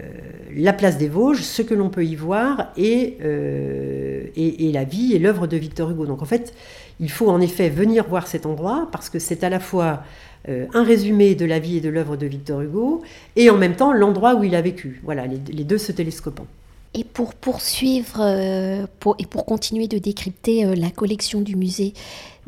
la 0.55 0.73
place 0.73 0.97
des 0.97 1.09
Vosges, 1.09 1.43
ce 1.43 1.63
que 1.63 1.75
l'on 1.75 1.91
peut 1.91 2.05
y 2.05 2.15
voir, 2.15 2.73
euh, 2.79 4.25
et, 4.35 4.73
la 4.73 4.85
vie 4.85 5.15
et 5.15 5.19
l'œuvre 5.19 5.47
de 5.47 5.57
Victor 5.57 5.91
Hugo. 5.91 6.07
Donc 6.07 6.23
en 6.23 6.27
fait, 6.27 6.55
il 6.99 7.11
faut 7.11 7.29
en 7.29 7.41
effet 7.41 7.69
venir 7.69 8.09
voir 8.09 8.27
cet 8.27 8.47
endroit 8.47 8.89
parce 8.93 9.11
que 9.11 9.19
c'est 9.19 9.45
à 9.45 9.51
la 9.51 9.61
fois 9.61 10.03
euh, 10.49 10.67
un 10.73 10.85
résumé 10.85 11.35
de 11.35 11.45
la 11.45 11.59
vie 11.59 11.77
et 11.77 11.81
de 11.81 11.91
l'œuvre 11.91 12.17
de 12.17 12.27
Victor 12.27 12.63
Hugo 12.63 13.03
et 13.37 13.51
en 13.51 13.59
même 13.59 13.77
temps 13.77 13.93
l'endroit 13.93 14.35
où 14.37 14.45
il 14.45 14.55
a 14.55 14.63
vécu. 14.63 15.01
Voilà, 15.05 15.27
les, 15.27 15.65
deux 15.65 15.79
se 15.79 15.93
télescopant. 15.93 16.47
Et 16.93 17.05
pour 17.05 17.35
poursuivre 17.35 18.19
euh, 18.21 18.85
et 19.19 19.27
pour 19.27 19.47
continuer 19.47 19.87
de 19.87 19.99
décrypter 19.99 20.65
euh, 20.65 20.75
la 20.75 20.91
collection 20.91 21.41
du 21.41 21.55
musée 21.55 21.95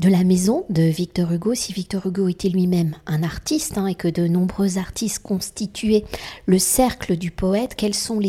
de 0.01 0.09
la 0.09 0.25
maison 0.25 0.65
de 0.69 0.83
Victor 0.83 1.31
Hugo, 1.31 1.55
si 1.55 1.73
Victor 1.73 2.05
Hugo 2.05 2.27
était 2.27 2.49
lui-même 2.49 2.97
un 3.07 3.23
artiste 3.23 3.79
hein, 3.79 3.87
et 3.87 3.95
que 3.95 4.09
de 4.09 4.27
nombreux 4.27 4.79
artistes 4.79 5.21
constituaient 5.21 6.05
le 6.47 6.59
cercle 6.59 7.17
du 7.17 7.31
poète, 7.31 7.77
quels 7.77 7.95
sont 7.95 8.21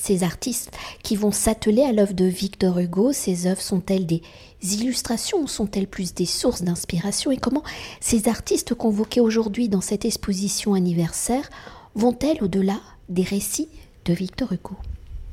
ces 0.00 0.22
artistes 0.22 0.70
qui 1.02 1.16
vont 1.16 1.32
s'atteler 1.32 1.82
à 1.82 1.92
l'œuvre 1.92 2.14
de 2.14 2.24
Victor 2.24 2.78
Hugo? 2.78 3.12
Ces 3.12 3.46
œuvres 3.46 3.60
sont-elles 3.60 4.06
des 4.06 4.22
illustrations 4.62 5.42
ou 5.42 5.48
sont-elles 5.48 5.86
plus 5.86 6.14
des 6.14 6.24
sources 6.24 6.62
d'inspiration? 6.62 7.30
Et 7.30 7.36
comment 7.36 7.62
ces 8.00 8.28
artistes 8.28 8.72
convoqués 8.72 9.20
aujourd'hui 9.20 9.68
dans 9.68 9.82
cette 9.82 10.06
exposition 10.06 10.72
anniversaire 10.72 11.50
vont-elles 11.94 12.42
au-delà 12.42 12.80
des 13.10 13.22
récits 13.22 13.68
de 14.06 14.14
Victor 14.14 14.50
Hugo? 14.50 14.76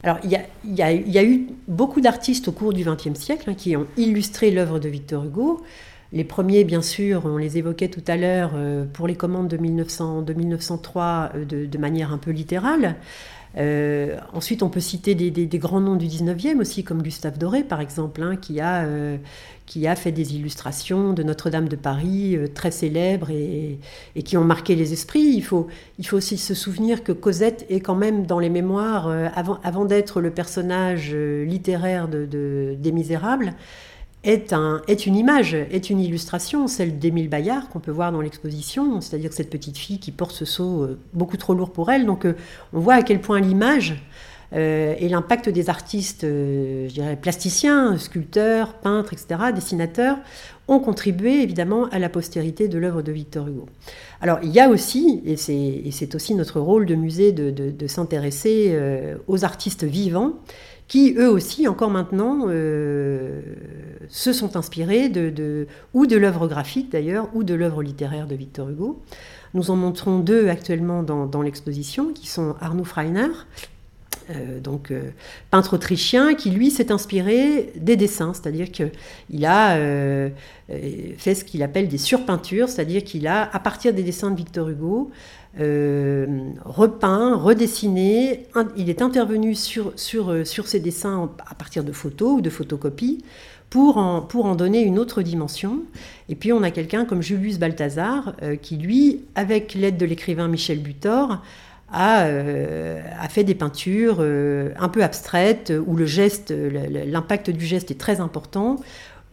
Alors, 0.06 0.20
il 0.24 0.30
y, 0.30 0.84
a, 0.84 1.24
eu 1.24 1.48
beaucoup 1.68 2.00
d'artistes 2.00 2.48
au 2.48 2.52
cours 2.52 2.74
du 2.74 2.86
XXe 2.86 3.20
siècle 3.20 3.50
hein, 3.50 3.56
qui 3.56 3.76
ont 3.76 3.88
illustré 3.98 4.52
l'œuvre 4.52 4.78
de 4.78 4.88
Victor 4.88 5.26
Hugo. 5.26 5.64
Les 6.14 6.24
premiers, 6.24 6.64
bien 6.64 6.84
sûr, 6.84 7.24
on 7.26 7.38
les 7.38 7.58
évoquait 7.58 7.88
tout 7.88 8.04
à 8.06 8.16
l'heure 8.16 8.52
euh, 8.54 8.86
pour 8.86 9.08
les 9.08 9.16
commandes 9.16 9.48
de, 9.48 9.58
1900, 9.58 10.22
de 10.22 10.34
1903 10.34 11.32
euh, 11.34 11.46
de, 11.46 11.78
manière 11.80 12.14
un 12.14 12.20
peu 12.20 12.30
littérale. 12.30 12.98
Euh, 13.58 14.18
ensuite, 14.34 14.64
on 14.64 14.70
peut 14.70 14.80
citer 14.80 15.16
des, 15.16 15.60
grands 15.60 15.80
noms 15.80 15.96
du 15.96 16.08
19e 16.08 16.60
aussi, 16.60 16.84
comme 16.84 17.02
Gustave 17.02 17.38
Doré, 17.38 17.64
par 17.64 17.82
exemple, 17.82 18.22
hein, 18.22 18.36
qui, 18.36 18.60
a, 18.60 18.86
qui 19.66 19.88
a 19.88 19.96
fait 19.96 20.12
des 20.12 20.36
illustrations 20.36 21.14
de 21.14 21.24
Notre-Dame 21.24 21.70
de 21.70 21.76
Paris 21.76 22.38
très 22.54 22.72
célèbres 22.72 23.30
et, 23.30 23.80
qui 24.24 24.36
ont 24.38 24.44
marqué 24.44 24.76
les 24.76 24.92
esprits. 24.94 25.34
Il 25.36 25.44
faut, 25.44 25.68
il 26.00 26.06
faut 26.06 26.18
aussi 26.18 26.38
se 26.38 26.54
souvenir 26.54 27.04
que 27.04 27.12
Cosette 27.12 27.66
est 27.70 27.80
quand 27.80 27.96
même 27.96 28.26
dans 28.26 28.40
les 28.40 28.50
mémoires, 28.50 29.10
avant, 29.36 29.86
d'être 29.86 30.20
le 30.20 30.32
personnage 30.32 31.14
littéraire 31.14 32.08
de, 32.08 32.76
des 32.78 32.92
Misérables, 32.92 33.54
est, 34.26 34.54
un, 34.54 34.82
est 34.88 35.06
une 35.06 35.16
image, 35.16 35.54
est 35.54 35.90
une 35.90 36.00
illustration, 36.00 36.68
celle 36.68 37.00
d'Émile 37.00 37.30
Bayard 37.30 37.70
qu'on 37.70 37.80
peut 37.80 37.92
voir 37.92 38.12
dans 38.12 38.22
l'exposition, 38.22 39.00
c'est-à-dire 39.00 39.32
cette 39.32 39.50
petite 39.50 39.78
fille 39.78 40.00
qui 40.00 40.12
porte 40.12 40.32
ce 40.32 40.46
seau 40.46 40.84
euh, 40.84 41.00
beaucoup 41.14 41.38
trop 41.38 41.54
lourd 41.54 41.72
pour 41.72 41.92
elle. 41.92 42.06
Donc 42.06 42.26
euh, 42.26 42.34
on 42.74 42.80
voit 42.80 42.96
à 42.96 43.04
quel 43.04 43.22
point 43.22 43.40
l'image 43.40 43.96
euh, 44.54 44.96
et 45.00 45.10
l'impact 45.10 45.50
des 45.50 45.70
artistes, 45.70 46.22
je 46.24 46.92
dirais, 46.92 47.16
plasticiens, 47.16 47.98
sculpteurs, 47.98 48.74
peintres, 48.74 49.14
etc., 49.14 49.52
dessinateurs, 49.54 50.18
ont 50.68 50.80
contribué 50.80 51.44
évidemment 51.44 51.86
à 51.92 52.00
la 52.00 52.10
postérité 52.10 52.68
de 52.68 52.80
l'œuvre 52.80 53.04
de 53.04 53.12
Victor 53.12 53.48
Hugo. 53.48 53.68
Alors 54.22 54.40
il 54.42 54.50
y 54.50 54.60
a 54.60 54.70
aussi, 54.70 55.22
et 55.26 55.38
c'est 55.38 56.16
aussi 56.16 56.34
notre 56.34 56.60
rôle 56.60 56.88
de 56.88 56.96
musée 56.96 57.32
de 57.32 57.88
s'intéresser 57.88 58.76
aux 59.28 59.46
artistes 59.46 59.84
vivants, 59.84 60.34
qui 60.88 61.16
eux 61.18 61.30
aussi, 61.30 61.68
encore 61.68 61.90
maintenant, 61.90 62.46
euh, 62.48 63.42
se 64.10 64.34
sont 64.34 64.56
inspirés 64.56 65.10
de, 65.10 65.68
ou 65.94 66.06
de 66.06 66.16
l'œuvre 66.16 66.48
graphique 66.48 66.92
d'ailleurs, 66.92 67.30
ou 67.34 67.44
de 67.44 67.54
l'œuvre 67.54 67.82
littéraire 67.82 68.28
de 68.28 68.36
Victor 68.36 68.70
Hugo. 68.70 69.02
Nous 69.54 69.72
en 69.72 69.76
montrons 69.76 70.20
deux 70.20 70.50
actuellement 70.50 71.02
dans, 71.02 71.42
l'exposition, 71.42 72.14
qui 72.14 72.28
sont 72.28 72.56
Arnaud 72.60 72.84
Freiner, 72.84 73.30
euh, 74.30 74.60
donc 74.60 74.92
euh, 74.92 75.12
peintre 75.50 75.76
autrichien, 75.76 76.36
qui 76.36 76.52
lui 76.52 76.70
s'est 76.70 76.92
inspiré 76.92 77.72
des 77.78 77.96
dessins, 77.96 78.34
c'est-à-dire 78.34 78.72
qu'il 78.72 79.46
a 79.46 79.78
fait 81.18 81.36
ce 81.36 81.44
qu'il 81.44 81.64
appelle 81.64 81.88
des 81.88 81.98
surpeintures, 81.98 82.70
c'est-à-dire 82.70 83.04
qu'il 83.04 83.26
a, 83.28 83.50
à 83.52 83.60
partir 83.60 83.94
des 83.94 84.04
dessins 84.04 84.30
de 84.30 84.36
Victor 84.36 84.70
Hugo, 84.70 85.10
euh, 85.60 86.52
repeint, 86.66 87.36
redessiné. 87.36 88.48
Il 88.76 88.90
est 88.90 89.02
intervenu 89.02 89.56
sur, 89.56 89.94
sur, 89.96 90.30
euh, 90.30 90.44
sur 90.44 90.68
ces 90.68 90.82
dessins 90.82 91.30
à 91.50 91.56
partir 91.56 91.84
de 91.86 91.94
photos 91.94 92.38
ou 92.38 92.42
de 92.42 92.50
photocopies 92.50 93.24
pour 93.70 93.98
en, 93.98 94.22
pour 94.22 94.46
en 94.46 94.56
donner 94.56 94.82
une 94.82 95.00
autre 95.00 95.22
dimension. 95.22 95.84
Et 96.28 96.36
puis 96.36 96.52
on 96.52 96.62
a 96.62 96.72
quelqu'un 96.72 97.06
comme 97.06 97.22
Julius 97.22 97.58
Balthazar 97.58 98.34
euh, 98.44 98.58
qui, 98.58 98.76
lui, 98.76 99.22
avec 99.36 99.76
l'aide 99.76 99.98
de 99.98 100.06
l'écrivain 100.06 100.50
Michel 100.50 100.80
Butor, 100.80 101.42
a, 101.92 102.26
a, 102.26 103.30
fait 103.30 103.44
des 103.44 103.54
peintures 103.54 104.20
un 104.20 104.90
peu 104.90 105.04
abstraites 105.04 105.72
où 105.86 105.96
le 105.96 106.08
geste, 106.08 106.52
l'impact 106.52 107.52
du 107.52 107.64
geste 107.64 107.92
est 107.92 108.00
très 108.00 108.20
important, 108.20 108.78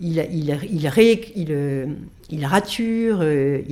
il, 0.00 0.18
il, 0.32 0.58
il, 0.70 1.96
il, 2.30 2.46
rature, 2.46 3.18
euh, 3.20 3.62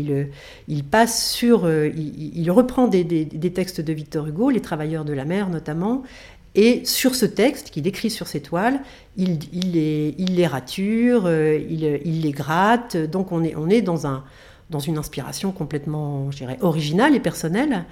il, 0.68 0.84
passe 0.84 1.30
sur, 1.32 1.64
euh, 1.64 1.88
il, 1.88 2.50
reprend 2.50 2.88
des, 2.88 3.26
textes 3.52 3.80
de 3.80 3.92
Victor 3.92 4.26
Hugo, 4.26 4.50
Les 4.50 4.60
Travailleurs 4.60 5.04
de 5.04 5.12
la 5.12 5.24
mer 5.24 5.48
notamment, 5.48 6.02
et 6.54 6.84
sur 6.84 7.14
ce 7.14 7.26
texte 7.26 7.70
qu'il 7.70 7.86
écrit 7.86 8.10
sur 8.10 8.26
ses 8.26 8.40
toiles, 8.40 8.80
il, 9.16 9.38
les, 9.72 10.12
les, 10.18 10.46
rature, 10.46 11.26
euh, 11.26 11.58
il, 11.68 12.22
les 12.22 12.32
gratte, 12.32 12.96
donc 12.96 13.32
on 13.32 13.42
est, 13.42 13.54
on 13.56 13.68
est 13.68 13.82
dans, 13.82 14.06
un, 14.06 14.24
dans 14.68 14.80
une 14.80 14.98
inspiration 14.98 15.52
complètement, 15.52 16.28
originale 16.60 17.14
et 17.14 17.20
personnelle 17.20 17.84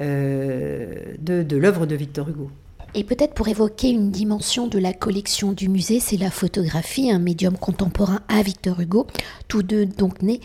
de, 0.00 1.42
de 1.42 1.56
l'œuvre 1.56 1.86
de 1.86 1.94
Victor 1.94 2.28
Hugo. 2.28 2.50
Et 2.96 3.02
peut-être 3.02 3.34
pour 3.34 3.48
évoquer 3.48 3.90
une 3.90 4.12
dimension 4.12 4.68
de 4.68 4.78
la 4.78 4.92
collection 4.92 5.52
du 5.52 5.68
musée, 5.68 5.98
c'est 5.98 6.16
la 6.16 6.30
photographie, 6.30 7.10
un 7.10 7.18
médium 7.18 7.58
contemporain 7.58 8.20
à 8.28 8.40
Victor 8.42 8.78
Hugo, 8.78 9.08
tous 9.48 9.64
deux 9.64 9.84
donc 9.84 10.22
nés 10.22 10.40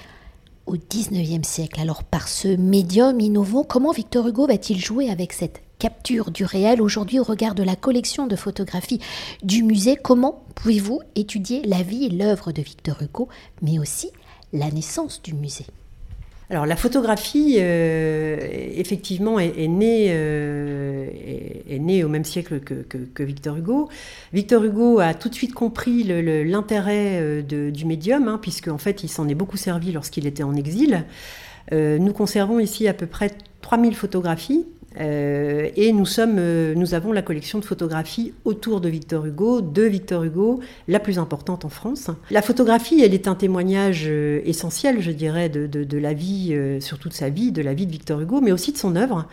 au 0.66 0.76
19e 0.76 1.44
siècle. 1.44 1.80
Alors 1.80 2.04
par 2.04 2.28
ce 2.28 2.48
médium 2.48 3.20
innovant, 3.20 3.64
comment 3.64 3.92
Victor 3.92 4.28
Hugo 4.28 4.48
va-t-il 4.48 4.80
jouer 4.80 5.12
avec 5.12 5.32
cette 5.32 5.62
capture 5.78 6.32
du 6.32 6.44
réel 6.44 6.82
aujourd'hui 6.82 7.20
au 7.20 7.24
regard 7.24 7.54
de 7.54 7.62
la 7.62 7.76
collection 7.76 8.26
de 8.26 8.36
photographies 8.36 9.00
du 9.44 9.62
musée? 9.62 9.96
Comment 9.96 10.44
pouvez-vous 10.56 11.02
étudier 11.16 11.62
la 11.66 11.84
vie 11.84 12.06
et 12.06 12.10
l'œuvre 12.10 12.52
de 12.52 12.64
Victor 12.64 13.00
Hugo, 13.04 13.30
mais 13.62 13.78
aussi 13.78 14.10
la 14.54 14.72
naissance 14.72 15.22
du 15.22 15.36
musée? 15.36 15.68
La 16.50 16.76
photographie, 16.76 17.58
euh, 17.60 18.38
effectivement, 18.76 19.40
est, 19.40 19.68
née, 19.68 20.08
euh, 20.10 21.08
est, 21.70 21.78
née, 21.80 22.04
au 22.04 22.10
même 22.10 22.26
siècle 22.26 22.60
que, 22.60 23.24
Victor 23.24 23.58
Hugo. 23.58 23.90
Victor 24.34 24.64
Hugo 24.64 25.00
a 25.00 25.14
tout 25.14 25.30
de 25.30 25.36
suite 25.36 25.54
compris 25.54 26.04
l'intérêt 26.04 27.20
euh, 27.22 27.72
du 27.72 27.86
médium, 27.86 28.28
hein, 28.28 28.40
puisque 28.42 28.68
en 28.68 28.80
fait 28.80 29.04
il 29.04 29.10
s'en 29.10 29.28
est 29.28 29.36
beaucoup 29.36 29.58
servi 29.58 29.92
lorsqu'il 29.92 30.26
était 30.26 30.44
en 30.44 30.56
exil. 30.56 31.06
nous 31.72 32.14
conservons 32.14 32.60
ici 32.60 32.88
à 32.88 32.94
peu 32.94 33.06
près 33.06 33.32
3000 33.62 33.96
photographies 33.96 34.66
euh, 35.00 35.70
et 35.76 35.94
euh, 35.94 36.74
nous 36.76 36.94
avons 36.94 37.12
la 37.12 37.22
collection 37.22 37.60
de 37.60 37.66
photographies 37.66 38.34
autour 38.44 38.82
de 38.82 38.90
Victor 38.90 39.26
Hugo, 39.26 39.62
de 39.62 39.84
Victor 39.84 40.24
Hugo, 40.24 40.60
la 40.88 41.00
plus 41.00 41.20
importante 41.20 41.66
en 41.66 41.70
France. 41.70 42.10
La 42.32 42.42
photographie, 42.42 43.02
elle 43.02 43.14
est 43.14 43.28
un 43.28 43.36
témoignage 43.36 44.06
euh, 44.08 44.42
essentiel, 44.46 45.02
je 45.02 45.12
dirais, 45.12 45.50
de, 45.50 45.68
de, 45.68 45.98
la 45.98 46.14
vie, 46.14 46.58
sur 46.80 46.98
toute 46.98 47.14
sa 47.14 47.30
vie, 47.30 47.52
de 47.52 47.62
la 47.62 47.74
vie 47.74 47.86
de 47.86 47.92
Victor 47.92 48.20
Hugo, 48.22 48.42
mais 48.42 48.52
aussi 48.52 48.72
de 48.72 48.78
son 48.78 48.96
œuvre. 48.96 49.28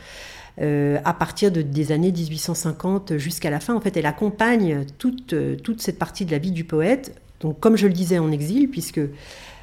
à 0.58 1.14
partir 1.14 1.52
de, 1.52 1.62
des 1.62 1.92
années 1.92 2.12
1850 2.12 3.16
jusqu'à 3.18 3.50
la 3.50 3.60
fin, 3.60 3.75
en 3.75 3.80
fait, 3.80 3.96
elle 3.96 4.06
accompagne 4.06 4.84
toute, 4.98 5.34
toute 5.62 5.80
cette 5.80 5.98
partie 5.98 6.25
de 6.25 6.32
la 6.32 6.38
vie 6.38 6.50
du 6.50 6.64
poète. 6.64 7.14
Donc, 7.40 7.60
comme 7.60 7.76
je 7.76 7.86
le 7.86 7.92
disais 7.92 8.18
en 8.18 8.32
exil, 8.32 8.68
puisque 8.68 9.00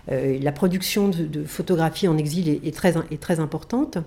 la 0.09 0.51
production 0.51 1.07
de, 1.07 1.43
photographies 1.45 2.07
en 2.07 2.17
exil 2.17 2.49
est, 2.49 2.75
très, 2.75 3.39
importante, 3.39 3.97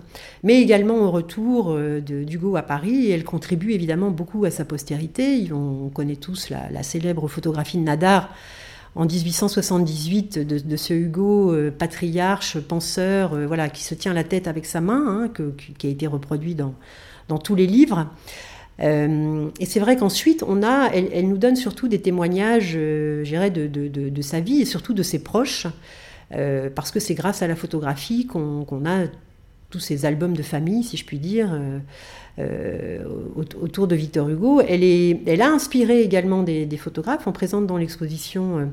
mais 0.43 0.61
également 0.61 0.97
au 0.97 1.11
retour 1.11 1.71
euh, 1.71 2.01
d'Hugo 2.01 2.55
à 2.55 2.61
Paris. 2.61 3.11
Elle 3.11 3.23
contribue 3.23 3.71
évidemment 3.71 4.11
beaucoup 4.11 4.45
à 4.45 4.51
sa 4.51 4.63
postérité. 4.63 5.51
On 5.51 5.89
connaît 5.89 6.15
tous 6.15 6.49
la, 6.49 6.83
célèbre 6.83 7.27
photographie 7.27 7.77
de 7.77 7.83
Nadar 7.83 8.29
en 8.95 9.05
1878 9.05 10.39
de, 10.39 10.77
ce 10.77 10.93
Hugo 10.93 11.51
euh, 11.51 11.71
patriarche, 11.71 12.59
penseur, 12.59 13.35
voilà, 13.47 13.69
qui 13.69 13.83
se 13.83 13.95
tient 13.95 14.13
la 14.13 14.23
tête 14.23 14.47
avec 14.47 14.65
sa 14.65 14.81
main, 14.81 15.23
hein, 15.25 15.31
qui 15.77 15.87
a 15.87 15.89
été 15.89 16.05
reproduit 16.05 16.55
dans 16.55 17.37
tous 17.39 17.55
les 17.55 17.67
livres. 17.67 18.07
Euh, 18.81 19.49
et 19.59 19.65
c'est 19.65 19.79
vrai 19.79 19.97
qu'ensuite, 19.97 20.43
on 20.47 20.63
a, 20.63 20.89
elle, 20.93 21.27
nous 21.27 21.37
donne 21.37 21.55
surtout 21.55 21.87
des 21.87 22.01
témoignages, 22.01 22.73
euh, 22.75 23.23
de, 23.49 23.67
de, 23.67 24.21
sa 24.21 24.39
vie 24.39 24.61
et 24.61 24.65
surtout 24.65 24.93
de 24.93 25.03
ses 25.03 25.19
proches, 25.19 25.67
euh, 26.33 26.69
parce 26.73 26.91
que 26.91 26.99
c'est 26.99 27.15
grâce 27.15 27.41
à 27.41 27.47
la 27.47 27.55
photographie 27.55 28.27
qu'on 28.27 28.85
a 28.85 29.05
tous 29.69 29.79
ces 29.79 30.05
albums 30.05 30.35
de 30.35 30.43
famille, 30.43 30.83
si 30.83 30.95
je 30.95 31.05
puis 31.05 31.19
dire, 31.19 31.49
euh, 32.39 33.03
autour 33.35 33.87
de 33.87 33.95
Victor 33.95 34.29
Hugo. 34.29 34.61
Elle, 34.61 35.41
a 35.41 35.49
inspiré 35.49 36.01
également 36.01 36.43
des, 36.43 36.77
photographes. 36.77 37.27
On 37.27 37.33
présente 37.33 37.67
dans 37.67 37.77
l'exposition 37.77 38.69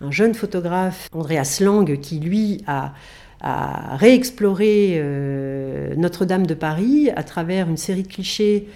un 0.00 0.10
jeune 0.10 0.34
photographe, 0.34 1.08
Andreas 1.12 1.58
Lang, 1.60 2.00
qui 2.00 2.18
lui 2.18 2.64
a 2.66 2.94
réexploré 3.40 5.00
Notre-Dame 5.96 6.46
de 6.46 6.54
Paris 6.54 7.10
à 7.14 7.22
travers 7.22 7.68
une 7.68 7.76
série 7.76 8.02
de 8.02 8.08
clichés 8.08 8.66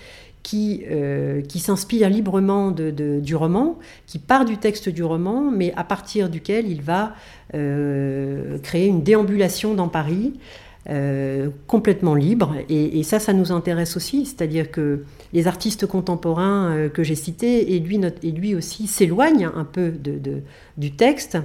qui, 0.47 0.85
euh, 0.88 1.41
qui 1.43 1.59
s'inspire 1.59 2.09
librement 2.09 2.71
du 2.71 3.35
roman, 3.35 3.81
qui 4.07 4.21
part 4.21 4.45
du 4.45 4.59
texte 4.59 4.88
du 4.88 5.03
roman, 5.03 5.50
mais 5.50 5.73
à 5.75 5.83
partir 5.83 6.29
duquel 6.29 6.71
il 6.71 6.83
va 6.83 7.15
euh, 7.55 8.57
créer 8.59 8.87
une 8.87 9.03
déambulation 9.03 9.75
dans 9.75 9.88
Paris 9.88 10.35
complètement 11.67 12.15
libre. 12.15 12.55
Et, 12.69 13.03
ça, 13.03 13.19
ça 13.19 13.33
nous 13.33 13.50
intéresse 13.50 13.97
aussi, 13.97 14.25
c'est-à-dire 14.25 14.71
que 14.71 15.03
les 15.33 15.49
artistes 15.49 15.85
contemporains 15.85 16.88
que 16.95 17.03
j'ai 17.03 17.17
cités, 17.17 17.75
et 17.75 17.81
lui, 17.81 18.55
aussi, 18.55 18.87
s'éloignent 18.87 19.50
un 19.53 19.65
peu 19.65 19.93
du 20.76 20.93
texte 20.93 21.38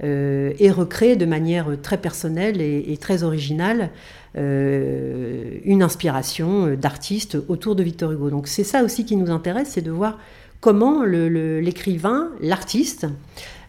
et 0.00 0.70
recréent 0.70 1.16
de 1.16 1.26
manière 1.26 1.66
très 1.82 1.98
personnelle 1.98 2.60
et, 2.60 2.96
très 3.00 3.22
originale 3.24 3.90
une 4.36 5.82
inspiration 5.82 6.74
d'artistes 6.76 7.36
autour 7.48 7.74
de 7.74 7.82
Victor 7.82 8.12
Hugo. 8.12 8.30
Donc 8.30 8.46
c'est 8.46 8.64
ça 8.64 8.84
aussi 8.84 9.04
qui 9.04 9.16
nous 9.16 9.30
intéresse, 9.30 9.70
c'est 9.72 9.82
de 9.82 9.90
voir 9.90 10.18
comment 10.60 11.04
l'écrivain, 11.04 12.30
l'artiste, 12.40 13.06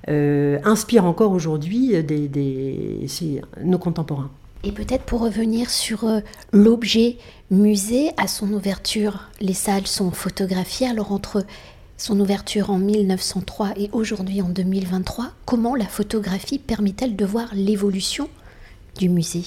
euh, 0.08 0.60
inspire 0.64 1.06
encore 1.06 1.32
aujourd'hui 1.32 1.94
nos 3.64 3.78
contemporains. 3.78 4.32
Et 4.64 4.72
peut-être 4.72 5.04
pour 5.04 5.22
revenir 5.22 5.70
sur 5.70 6.04
euh, 6.04 6.20
l'objet 6.52 7.18
musée, 7.50 8.10
à 8.18 8.28
son 8.28 8.52
ouverture, 8.52 9.30
les 9.40 9.54
salles 9.54 9.88
sont 9.88 10.12
photographiées. 10.12 10.88
Alors 10.88 11.14
entre 11.14 11.46
son 12.00 12.20
ouverture 12.20 12.70
en 12.70 12.78
1903 12.78 13.74
et 13.78 13.90
aujourd'hui 13.92 14.42
en 14.42 14.50
2023, 14.50 15.32
comment 15.46 15.76
la 15.76 15.86
photographie 15.86 16.58
permet-elle 16.58 17.16
de 17.16 17.26
voir 17.26 17.50
l'évolution 17.54 18.30
du 18.98 19.10
musée? 19.10 19.44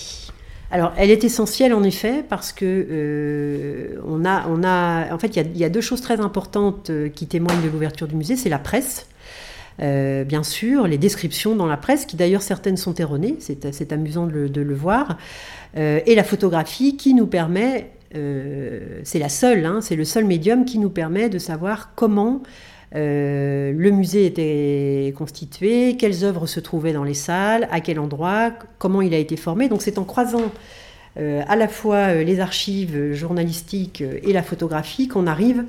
Alors, 0.71 0.93
elle 0.97 1.11
est 1.11 1.25
essentielle 1.25 1.75
en 1.75 1.83
effet 1.83 2.25
parce 2.27 2.53
que 2.53 2.65
euh, 2.65 4.01
on 4.07 4.25
a, 4.25 5.13
en 5.13 5.19
fait, 5.19 5.37
il 5.37 5.59
y, 5.59 5.65
a 5.65 5.69
deux 5.69 5.81
choses 5.81 6.01
très 6.01 6.21
importantes 6.21 6.91
euh, 6.91 7.09
qui 7.09 7.27
témoignent 7.27 7.63
de 7.63 7.69
l'ouverture 7.69 8.07
du 8.07 8.17
musée. 8.17 8.37
C'est 8.37 8.49
la 8.49 8.59
presse, 8.59 9.07
euh, 9.81 10.25
bien 10.25 10.43
sûr, 10.43 10.87
les 10.87 10.99
descriptions 10.99 11.57
dans 11.57 11.67
la 11.67 11.77
presse, 11.77 12.07
qui 12.07 12.17
d'ailleurs 12.17 12.43
certaines 12.43 12.77
sont 12.77 12.95
erronées, 12.95 13.37
c'est 13.39 13.93
amusant 13.93 14.27
de 14.27 14.61
le, 14.61 14.75
voir, 14.75 15.19
et 15.77 16.15
la 16.15 16.25
photographie 16.25 16.97
qui 16.97 17.15
nous 17.15 17.27
permet, 17.27 17.91
c'est 18.13 19.19
la 19.19 19.29
seule, 19.29 19.65
hein, 19.65 19.81
c'est 19.81 19.97
le 19.97 20.05
seul 20.05 20.25
médium 20.25 20.65
qui 20.65 20.79
nous 20.79 20.91
permet 20.91 21.29
de 21.29 21.39
savoir 21.39 21.95
comment 21.95 22.43
euh, 22.95 23.73
le 23.75 23.91
musée 23.91 24.27
était 24.27 25.15
constitué, 25.17 25.97
quelles 25.97 26.25
œuvres 26.25 26.47
se 26.47 26.61
trouvaient 26.61 26.93
dans 26.93 27.05
les 27.05 27.15
salles, 27.15 27.67
à 27.71 27.81
quel 27.81 27.99
endroit, 27.99 28.51
comment 28.79 29.01
il 29.01 29.15
a 29.15 29.19
été 29.19 29.37
formé. 29.37 29.69
Donc 29.69 29.83
c'est 29.83 29.99
en 29.99 30.05
croisant 30.05 30.53
euh, 31.19 31.43
à 31.49 31.57
la 31.57 31.69
fois 31.69 31.97
euh, 31.97 32.25
les 32.25 32.41
archives 32.41 33.13
journalistiques 33.13 34.03
et 34.03 34.33
la 34.33 34.43
photographie 34.43 35.09
qu'on 35.09 35.27
arrive 35.27 35.65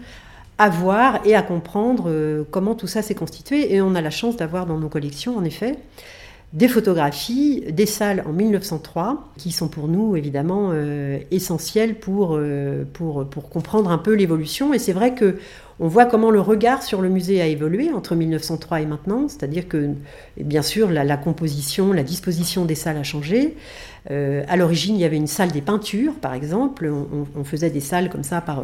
à 0.57 0.69
voir 0.69 1.19
et 1.25 1.35
à 1.35 1.41
comprendre 1.41 2.45
comment 2.51 2.75
tout 2.75 2.87
ça 2.87 3.01
s'est 3.01 3.15
constitué. 3.15 3.73
Et 3.73 3.81
on 3.81 3.95
a 3.95 4.01
la 4.01 4.11
chance 4.11 4.37
d'avoir 4.37 4.65
dans 4.65 4.77
nos 4.77 4.89
collections, 4.89 5.35
en 5.35 5.43
effet, 5.43 5.77
des 6.53 6.67
photographies 6.67 7.63
des 7.71 7.85
salles 7.85 8.23
en 8.27 8.31
1903, 8.31 9.31
qui 9.37 9.51
sont 9.51 9.67
pour 9.67 9.87
nous 9.87 10.15
évidemment 10.15 10.71
essentielles 11.31 11.95
pour, 11.95 12.39
pour, 12.93 13.27
pour 13.27 13.49
comprendre 13.49 13.89
un 13.89 13.97
peu 13.97 14.13
l'évolution. 14.13 14.71
Et 14.71 14.77
c'est 14.77 14.93
vrai 14.93 15.15
que 15.15 15.37
on 15.79 15.87
voit 15.87 16.05
comment 16.05 16.29
le 16.29 16.39
regard 16.39 16.83
sur 16.83 17.01
le 17.01 17.09
musée 17.09 17.41
a 17.41 17.47
évolué 17.47 17.91
entre 17.91 18.15
1903 18.15 18.81
et 18.81 18.85
maintenant, 18.85 19.27
c'est-à-dire 19.27 19.67
que, 19.67 19.89
bien 20.37 20.61
sûr, 20.61 20.89
la, 20.89 21.17
composition, 21.17 21.91
la 21.93 22.03
disposition 22.03 22.65
des 22.65 22.75
salles 22.75 22.97
a 22.97 23.03
changé. 23.03 23.57
Euh, 24.11 24.43
à 24.47 24.55
l'origine, 24.55 24.95
il 24.95 25.01
y 25.01 25.05
avait 25.05 25.17
une 25.17 25.27
salle 25.27 25.51
des 25.51 25.61
peintures, 25.61 26.13
par 26.13 26.33
exemple. 26.35 26.91
On, 27.35 27.43
faisait 27.43 27.71
des 27.71 27.79
salles 27.79 28.09
comme 28.09 28.23
ça 28.23 28.39
par, 28.39 28.63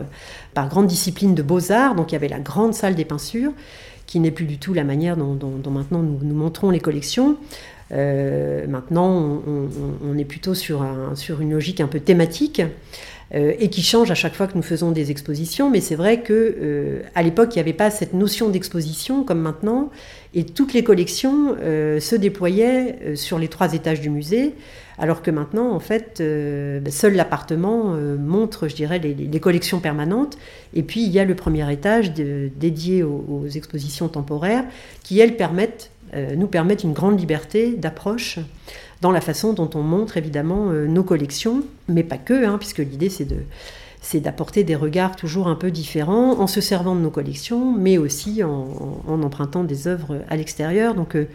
par 0.54 0.70
grande 0.70 0.88
discipline 0.88 1.34
de 1.34 1.42
beaux-arts. 1.42 1.96
Donc 1.96 2.12
il 2.12 2.14
y 2.14 2.16
avait 2.16 2.28
la 2.28 2.40
grande 2.40 2.74
salle 2.74 2.96
des 2.96 3.06
peintures, 3.06 3.54
qui 4.06 4.20
n'est 4.20 4.32
plus 4.32 4.46
du 4.46 4.60
tout 4.60 4.74
la 4.74 4.84
manière 4.84 5.18
dont, 5.18 5.38
maintenant 5.72 6.04
nous, 6.04 6.36
montrons 6.36 6.70
les 6.70 6.80
collections. 6.80 7.38
Euh, 7.92 8.68
maintenant, 8.68 9.42
on, 10.04 10.18
est 10.18 10.26
plutôt 10.26 10.54
sur, 10.54 10.84
une 11.40 11.52
logique 11.52 11.82
un 11.82 11.88
peu 11.88 12.00
thématique. 12.00 12.62
Euh, 13.36 13.54
et 13.60 13.70
qui 13.70 13.84
change 13.84 14.10
à 14.10 14.16
chaque 14.16 14.34
fois 14.34 14.48
que 14.48 14.56
nous 14.56 14.64
faisons 14.64 14.90
des 14.90 15.12
expositions. 15.12 15.70
Mais 15.70 15.82
c'est 15.82 15.96
vrai 15.96 16.22
que 16.22 16.34
euh, 16.34 17.02
à 17.14 17.22
l'époque, 17.22 17.56
il 17.56 17.58
n'y 17.58 17.62
avait 17.62 17.74
pas 17.74 17.92
cette 17.92 18.14
notion 18.14 18.50
d'exposition 18.50 19.24
comme 19.24 19.40
maintenant, 19.40 19.92
et 20.34 20.46
toutes 20.46 20.74
les 20.74 20.84
collections 20.84 21.56
euh, 21.62 22.00
se 22.00 22.16
déployaient 22.16 23.16
sur 23.16 23.38
les 23.38 23.48
trois 23.48 23.74
étages 23.74 24.02
du 24.02 24.10
musée. 24.10 24.56
Alors 24.98 25.22
que 25.22 25.30
maintenant, 25.32 25.72
en 25.72 25.80
fait, 25.80 26.16
ben, 26.18 26.92
seul 26.92 27.16
l'appartement 27.16 27.96
montre, 28.18 28.68
je 28.68 28.76
dirais, 28.76 29.00
les, 29.00 29.40
collections 29.40 29.80
permanentes. 29.80 30.38
Et 30.74 30.84
puis, 30.84 31.04
il 31.04 31.10
y 31.10 31.20
a 31.20 31.24
le 31.24 31.36
premier 31.36 31.72
étage 31.72 32.12
dédié 32.14 33.04
aux, 33.04 33.48
expositions 33.48 34.10
temporaires 34.10 34.66
qui, 35.04 35.22
elles, 35.22 35.38
permettent, 35.38 35.92
nous 36.14 36.48
permettent 36.48 36.84
une 36.84 36.94
grande 36.94 37.20
liberté 37.20 37.76
d'approche 37.76 38.40
dans 39.02 39.12
la 39.12 39.22
façon 39.22 39.54
dont 39.54 39.70
on 39.76 39.82
montre 39.82 40.18
évidemment 40.18 40.70
euh, 40.70 40.88
nos 40.88 41.04
collections, 41.04 41.64
mais 41.88 42.04
pas 42.04 42.18
que, 42.18 42.46
hein, 42.46 42.58
puisque 42.58 42.80
l'idée 42.80 43.10
c'est 43.10 43.26
de 43.26 43.38
c'est 44.02 44.22
d'apporter 44.22 44.64
des 44.64 44.76
regards 44.76 45.18
toujours 45.18 45.50
un 45.50 45.56
peu 45.56 45.72
différents 45.72 46.40
en 46.40 46.48
se 46.48 46.62
servant 46.62 46.96
de 46.96 47.02
nos 47.02 47.10
collections, 47.10 47.74
mais 47.74 47.98
aussi 47.98 48.44
en, 48.46 49.04
empruntant 49.10 49.66
des 49.66 49.90
œuvres 49.90 50.22
à 50.30 50.38
l'extérieur. 50.38 50.96
Donc 50.96 51.16
euh, 51.16 51.26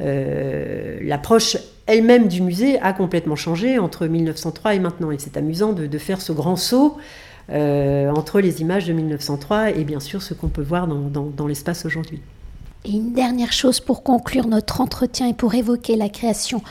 euh, 0.00 0.98
l'approche 1.02 1.56
elle-même 1.86 2.26
du 2.26 2.42
musée 2.42 2.80
a 2.80 2.92
complètement 2.92 3.36
changé 3.36 3.78
entre 3.78 4.08
1903 4.08 4.74
et 4.74 4.80
maintenant. 4.80 5.12
Et 5.12 5.18
c'est 5.20 5.36
amusant 5.36 5.72
de, 5.72 5.98
faire 5.98 6.20
ce 6.20 6.32
grand 6.32 6.56
saut 6.56 6.96
entre 7.48 8.40
les 8.40 8.60
images 8.60 8.86
de 8.86 8.92
1903 8.92 9.70
et 9.70 9.84
bien 9.84 10.00
sûr 10.00 10.20
ce 10.20 10.34
qu'on 10.34 10.48
peut 10.48 10.62
voir 10.62 10.88
dans 10.88 11.46
l'espace 11.46 11.84
aujourd'hui. 11.84 12.20
Et 12.84 12.92
une 12.92 13.12
dernière 13.12 13.52
chose 13.52 13.80
pour 13.80 14.02
conclure 14.02 14.46
notre 14.46 14.80
entretien 14.80 15.28
et 15.28 15.34
pour 15.34 15.54
évoquer 15.54 15.96
la 15.96 16.08
création 16.08 16.62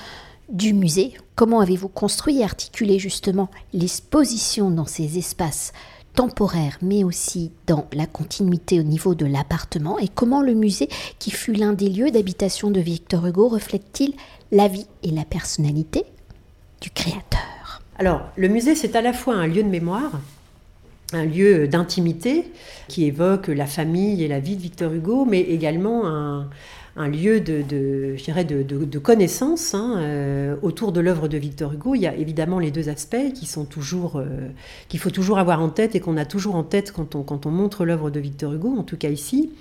du 0.49 0.73
musée. 0.73 1.13
Comment 1.35 1.59
avez-vous 1.59 1.87
construit 1.87 2.39
et 2.39 2.43
articulé 2.43 2.97
justement 2.97 3.49
l'exposition 3.73 4.71
dans 4.71 4.87
ces 4.87 5.19
espaces 5.19 5.71
temporaires, 6.15 6.79
mais 6.81 7.03
aussi 7.03 7.51
dans 7.67 7.85
la 7.93 8.07
continuité 8.07 8.79
au 8.79 8.83
niveau 8.83 9.13
de 9.13 9.27
l'appartement? 9.27 9.99
Et 9.99 10.07
comment 10.07 10.41
le 10.41 10.55
musée, 10.55 10.89
qui 11.19 11.29
fut 11.29 11.53
l'un 11.53 11.73
des 11.73 11.89
lieux 11.89 12.09
d'habitation 12.09 12.71
de 12.71 12.79
Victor 12.79 13.27
Hugo, 13.27 13.47
reflète-t-il 13.47 14.13
la 14.51 14.67
vie 14.67 14.87
et 15.03 15.11
la 15.11 15.25
personnalité 15.25 16.03
du 16.81 16.89
créateur? 16.89 17.83
Alors, 17.99 18.23
le 18.35 18.47
musée, 18.47 18.73
c'est 18.73 18.95
à 18.95 19.01
la 19.01 19.13
fois 19.13 19.35
un 19.35 19.45
lieu 19.45 19.61
de 19.61 19.69
mémoire, 19.69 20.19
un 21.13 21.25
lieu 21.25 21.67
d'intimité 21.67 22.45
qui 22.87 23.05
évoque 23.05 23.47
la 23.47 23.65
famille 23.65 24.23
et 24.23 24.27
la 24.27 24.39
vie 24.39 24.55
de 24.55 24.61
Victor 24.61 24.93
Hugo, 24.93 25.25
mais 25.25 25.41
également 25.41 26.07
un, 26.07 27.07
lieu 27.07 27.39
de, 27.39 27.63
de 27.63 28.99
connaissance 28.99 29.73
hein, 29.73 29.95
euh, 29.99 30.55
autour 30.61 30.91
de 30.91 30.99
l'œuvre 30.99 31.27
de 31.27 31.37
Victor 31.37 31.73
Hugo. 31.73 31.95
Il 31.95 32.01
y 32.01 32.07
a 32.07 32.15
évidemment 32.15 32.59
les 32.59 32.71
deux 32.71 32.89
aspects 32.89 33.33
qui 33.33 33.45
sont 33.45 33.65
toujours, 33.65 34.17
euh, 34.17 34.49
qu'il 34.89 34.99
faut 34.99 35.09
toujours 35.09 35.39
avoir 35.39 35.61
en 35.61 35.69
tête 35.69 35.95
et 35.95 35.99
qu'on 35.99 36.17
a 36.17 36.25
toujours 36.25 36.55
en 36.55 36.63
tête 36.63 36.91
quand 36.91 37.15
on, 37.15 37.23
quand 37.23 37.45
on 37.45 37.51
montre 37.51 37.85
l'œuvre 37.85 38.09
de 38.11 38.19
Victor 38.19 38.53
Hugo, 38.53 38.75
en 38.77 38.83
tout 38.83 38.97
cas 38.97 39.09
ici. 39.09 39.51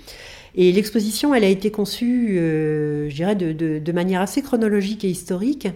Et 0.61 0.71
l'exposition, 0.73 1.33
elle 1.33 1.45
a 1.45 1.47
été 1.47 1.71
conçue, 1.71 2.37
euh, 2.37 3.09
je 3.09 3.15
dirais, 3.15 3.35
de, 3.35 3.91
manière 3.93 4.21
assez 4.21 4.41
chronologique 4.41 5.05
et 5.05 5.09
historique. 5.09 5.69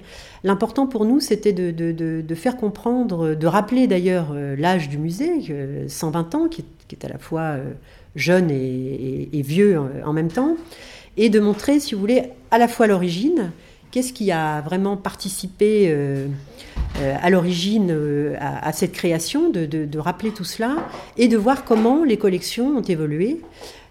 L'important 0.43 0.87
pour 0.87 1.05
nous, 1.05 1.21
c'était 1.21 1.53
de, 1.53 2.35
faire 2.35 2.57
comprendre, 2.57 3.33
de 3.33 3.47
rappeler 3.47 3.87
d'ailleurs 3.87 4.35
l'âge 4.57 4.89
du 4.89 4.97
musée, 4.97 5.31
120 5.87 6.35
ans, 6.35 6.47
qui 6.49 6.65
est, 6.91 7.05
à 7.05 7.07
la 7.07 7.17
fois 7.17 7.55
jeune 8.15 8.51
et 8.51 9.41
vieux 9.41 9.79
en 10.05 10.13
même 10.13 10.29
temps 10.29 10.57
et 11.17 11.29
de 11.29 11.39
montrer, 11.39 11.79
si 11.79 11.93
vous 11.93 12.01
voulez, 12.01 12.23
à 12.51 12.57
la 12.57 12.67
fois 12.67 12.87
l'origine, 12.87 13.51
qu'est-ce 13.91 14.13
qui 14.13 14.31
a 14.31 14.61
vraiment 14.61 14.97
participé 14.97 15.85
euh, 15.89 15.93
euh, 15.95 16.27
à 16.95 17.29
l'origine 17.29 17.89
euh, 17.91 18.35
à, 18.39 18.71
cette 18.71 18.91
création, 18.91 19.49
de, 19.49 19.97
rappeler 19.97 20.31
tout 20.31 20.43
cela, 20.43 20.75
et 21.17 21.27
de 21.27 21.37
voir 21.37 21.65
comment 21.65 22.03
les 22.03 22.17
collections 22.17 22.77
ont 22.77 22.81
évolué, 22.81 23.41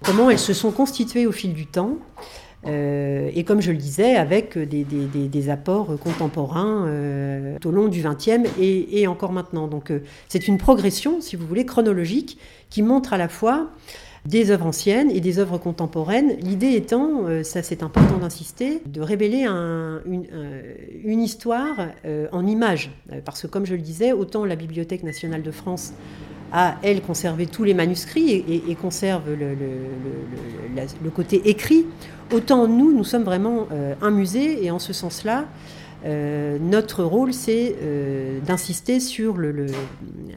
comment 0.04 0.30
elles 0.30 0.38
se 0.38 0.52
sont 0.52 0.70
constituées 0.70 1.26
au 1.26 1.32
fil 1.32 1.54
du 1.54 1.66
temps. 1.66 1.98
et 2.64 3.44
comme 3.44 3.60
je 3.60 3.72
le 3.72 3.78
disais, 3.78 4.14
avec 4.16 4.56
des, 4.56 5.50
apports 5.50 5.98
contemporains 5.98 6.86
tout 7.60 7.68
au 7.68 7.72
long 7.72 7.88
du 7.88 8.02
XXe 8.02 8.48
et, 8.60 9.00
et 9.00 9.06
encore 9.06 9.32
maintenant. 9.32 9.66
Donc 9.66 9.92
c'est 10.28 10.46
une 10.46 10.58
progression, 10.58 11.20
si 11.20 11.36
vous 11.36 11.46
voulez, 11.46 11.66
chronologique, 11.66 12.38
qui 12.70 12.82
montre 12.82 13.12
à 13.12 13.18
la 13.18 13.28
fois 13.28 13.70
des 14.24 14.52
œuvres 14.52 14.66
anciennes 14.66 15.10
et 15.10 15.20
des 15.20 15.38
œuvres 15.38 15.58
contemporaines. 15.58 16.36
L'idée 16.40 16.74
étant, 16.74 17.26
euh, 17.26 17.42
ça 17.42 17.62
c'est 17.62 17.82
important 17.82 18.18
d'insister, 18.18 18.80
de 18.86 19.00
révéler 19.00 19.46
euh, 19.48 19.98
une, 21.04 21.20
histoire 21.20 21.88
euh, 22.04 22.28
en 22.30 22.46
images. 22.46 22.92
Parce 23.24 23.42
que 23.42 23.46
comme 23.48 23.66
je 23.66 23.74
le 23.74 23.80
disais, 23.80 24.12
autant 24.12 24.44
la 24.44 24.56
Bibliothèque 24.56 25.02
nationale 25.02 25.42
de 25.42 25.50
France 25.50 25.92
a, 26.52 26.76
elle, 26.82 27.00
conservé 27.00 27.46
tous 27.46 27.64
les 27.64 27.74
manuscrits 27.74 28.44
et, 28.68 28.74
conserve 28.74 29.22
le, 29.32 31.10
côté 31.10 31.48
écrit, 31.48 31.86
autant 32.30 32.68
nous, 32.68 32.92
nous 32.92 33.04
sommes 33.04 33.24
vraiment 33.24 33.68
un 34.02 34.10
musée 34.10 34.62
et 34.62 34.70
en 34.70 34.78
ce 34.78 34.92
sens-là, 34.92 35.46
notre 36.04 37.04
rôle, 37.04 37.32
c'est 37.32 37.74
d'insister 38.46 39.00
sur 39.00 39.38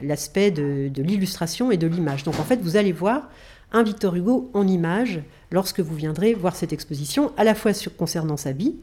l'aspect 0.02 0.52
de, 0.52 0.88
de 0.88 1.04
l'illustration 1.04 1.69
et 1.69 1.76
de 1.76 1.88
l'image. 1.88 2.24
Donc 2.24 2.39
en 2.39 2.43
fait, 2.43 2.62
vous 2.62 2.78
allez 2.78 2.93
voir 2.93 3.28
un 3.71 3.84
Victor 3.84 4.15
Hugo 4.15 4.49
en 4.54 4.67
image 4.67 5.21
lorsque 5.51 5.80
vous 5.80 5.95
viendrez 5.95 6.34
voir 6.34 6.56
cette 6.56 6.73
exposition, 6.73 7.32
à 7.38 7.43
la 7.43 7.56
fois 7.56 7.71
concernant 7.97 8.38
sa 8.38 8.51
vie, 8.51 8.75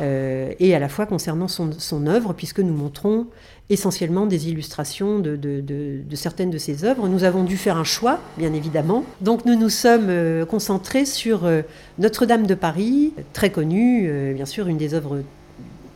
et 0.00 0.74
à 0.74 0.78
la 0.78 0.88
fois 0.88 1.04
concernant 1.04 1.48
son, 1.48 2.06
œuvre, 2.06 2.32
puisque 2.32 2.60
nous 2.60 2.72
montrons 2.72 3.26
essentiellement 3.72 4.26
des 4.26 4.48
illustrations 4.48 5.18
de, 5.18 6.02
certaines 6.14 6.50
de 6.50 6.58
ses 6.58 6.84
œuvres. 6.84 7.08
Nous 7.08 7.24
avons 7.24 7.44
dû 7.44 7.56
faire 7.56 7.76
un 7.76 7.84
choix, 7.84 8.20
bien 8.38 8.52
évidemment. 8.52 9.04
Donc 9.20 9.44
nous 9.44 9.56
nous 9.56 9.70
sommes 9.70 10.08
euh, 10.08 10.44
concentrés 10.44 11.06
sur 11.06 11.44
euh, 11.44 11.62
Notre-Dame 11.98 12.46
de 12.46 12.54
Paris, 12.54 13.12
très 13.32 13.50
connue, 13.50 14.06
euh, 14.06 14.34
bien 14.34 14.46
sûr, 14.46 14.68
une 14.68 14.76
des 14.76 14.94
œuvres 14.94 15.22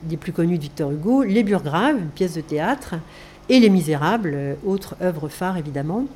des 0.05 0.17
plus 0.17 0.33
connues 0.33 0.57
de 0.57 0.63
Victor 0.63 0.91
Hugo, 0.91 1.23
Les 1.23 1.43
Burgraves, 1.43 1.99
une 1.99 2.09
pièce 2.09 2.35
de 2.35 2.41
théâtre, 2.41 2.95
et 3.49 3.61
Les 3.61 3.71
Misérables, 3.71 4.57
autre 4.65 4.97
œuvre 5.03 5.29
phare 5.29 5.57
évidemment 5.57 6.07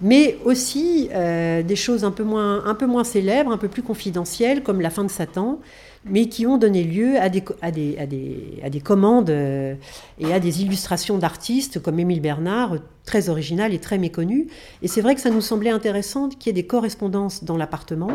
mais 0.00 0.38
aussi 0.44 1.08
des 1.10 1.76
choses 1.76 2.04
un 2.04 2.10
peu, 2.10 2.24
moins, 2.24 2.64
un 2.66 2.74
peu 2.74 2.86
moins 2.86 3.04
célèbres, 3.04 3.50
un 3.50 3.58
peu 3.58 3.68
plus 3.68 3.82
confidentielles, 3.82 4.62
comme 4.62 4.80
La 4.80 4.90
fin 4.90 5.04
de 5.04 5.10
Satan, 5.10 5.60
mais 6.08 6.28
qui 6.28 6.46
ont 6.46 6.56
donné 6.56 6.84
lieu 6.84 7.18
à 7.18 7.28
des, 7.28 7.42
à 7.62 7.70
des, 7.70 7.98
à 7.98 8.06
des, 8.06 8.60
à 8.62 8.70
des 8.70 8.80
commandes 8.80 9.30
euh, 9.30 9.74
et 10.18 10.32
à 10.32 10.40
des 10.40 10.62
illustrations 10.62 11.18
d'artistes 11.18 11.82
comme 11.82 11.98
Émile 11.98 12.20
Bernard, 12.20 12.76
très 13.04 13.28
originales 13.28 13.74
et 13.74 13.78
très 13.78 13.98
méconnues. 13.98 14.46
Et 14.82 14.88
c'est 14.88 15.00
vrai 15.00 15.14
que 15.14 15.20
ça 15.20 15.30
nous 15.30 15.40
semblait 15.40 15.70
intéressant 15.70 16.28
qu'il 16.28 16.46
y 16.46 16.50
ait 16.50 16.62
des 16.62 16.66
correspondances 16.66 17.44
dans 17.44 17.56
l'appartement. 17.56 18.10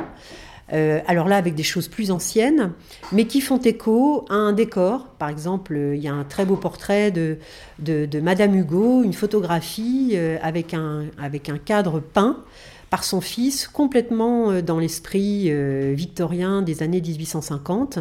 Euh, 0.73 0.99
alors 1.07 1.27
là, 1.27 1.37
avec 1.37 1.55
des 1.55 1.63
choses 1.63 1.87
plus 1.87 2.11
anciennes, 2.11 2.71
mais 3.11 3.25
qui 3.25 3.41
font 3.41 3.57
écho 3.57 4.25
à 4.29 4.35
un 4.35 4.53
décor. 4.53 5.07
Par 5.19 5.29
exemple, 5.29 5.77
il 5.95 6.01
y 6.01 6.07
a 6.07 6.13
un 6.13 6.23
très 6.23 6.45
beau 6.45 6.55
portrait 6.55 7.11
de, 7.11 7.37
de, 7.79 8.05
de 8.05 8.19
Madame 8.19 8.55
Hugo, 8.55 9.03
une 9.03 9.13
photographie 9.13 10.11
euh, 10.13 10.37
avec, 10.41 10.73
un, 10.73 11.05
avec 11.17 11.49
un 11.49 11.57
cadre 11.57 11.99
peint 11.99 12.37
par 12.91 13.05
son 13.05 13.21
fils, 13.21 13.67
complètement 13.67 14.51
euh, 14.51 14.61
dans 14.61 14.77
l'esprit 14.77 15.45
euh, 15.47 15.93
victorien 15.95 16.61
des 16.61 16.83
années 16.83 17.01
1850. 17.01 17.99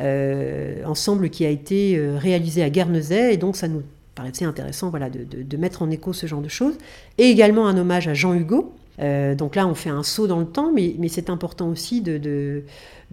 Euh, 0.00 0.84
ensemble 0.84 1.28
qui 1.28 1.44
a 1.44 1.48
été 1.48 2.00
réalisé 2.16 2.62
à 2.62 2.70
Guernesey, 2.70 3.34
et 3.34 3.36
donc 3.36 3.56
ça 3.56 3.66
nous 3.66 3.82
paraissait 4.14 4.44
intéressant 4.44 4.90
voilà, 4.90 5.10
de, 5.10 5.56
mettre 5.56 5.82
en 5.82 5.90
écho 5.90 6.12
ce 6.12 6.26
genre 6.26 6.40
de 6.40 6.48
choses. 6.48 6.74
Et 7.16 7.24
également 7.30 7.66
un 7.66 7.76
hommage 7.76 8.06
à 8.06 8.14
Jean 8.14 8.32
Hugo. 8.32 8.72
Donc 8.98 9.54
là, 9.54 9.66
on 9.66 9.74
fait 9.74 9.90
un 9.90 10.02
saut 10.02 10.26
dans 10.26 10.40
le 10.40 10.46
temps, 10.46 10.72
mais, 10.74 10.96
c'est 11.08 11.30
important 11.30 11.68
aussi 11.68 12.00
de, 12.00 12.64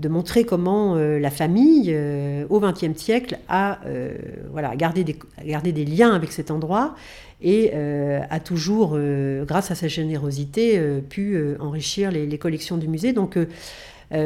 montrer 0.09 0.43
comment 0.43 0.95
la 0.95 1.29
famille, 1.29 1.95
au 2.49 2.59
XXe 2.59 2.97
siècle, 2.99 3.37
a 3.47 3.79
gardé, 4.75 5.03
des, 5.03 5.85
liens 5.85 6.13
avec 6.13 6.31
cet 6.31 6.51
endroit 6.51 6.95
et 7.41 7.71
euh, 7.73 8.21
a 8.29 8.39
toujours, 8.39 8.93
euh, 8.95 9.45
grâce 9.45 9.71
à 9.71 9.75
sa 9.75 9.87
générosité, 9.87 10.77
euh, 10.77 11.01
pu 11.01 11.37
enrichir 11.59 12.11
les, 12.11 12.37
collections 12.37 12.77
du 12.77 12.87
musée. 12.87 13.13
Donc 13.13 13.37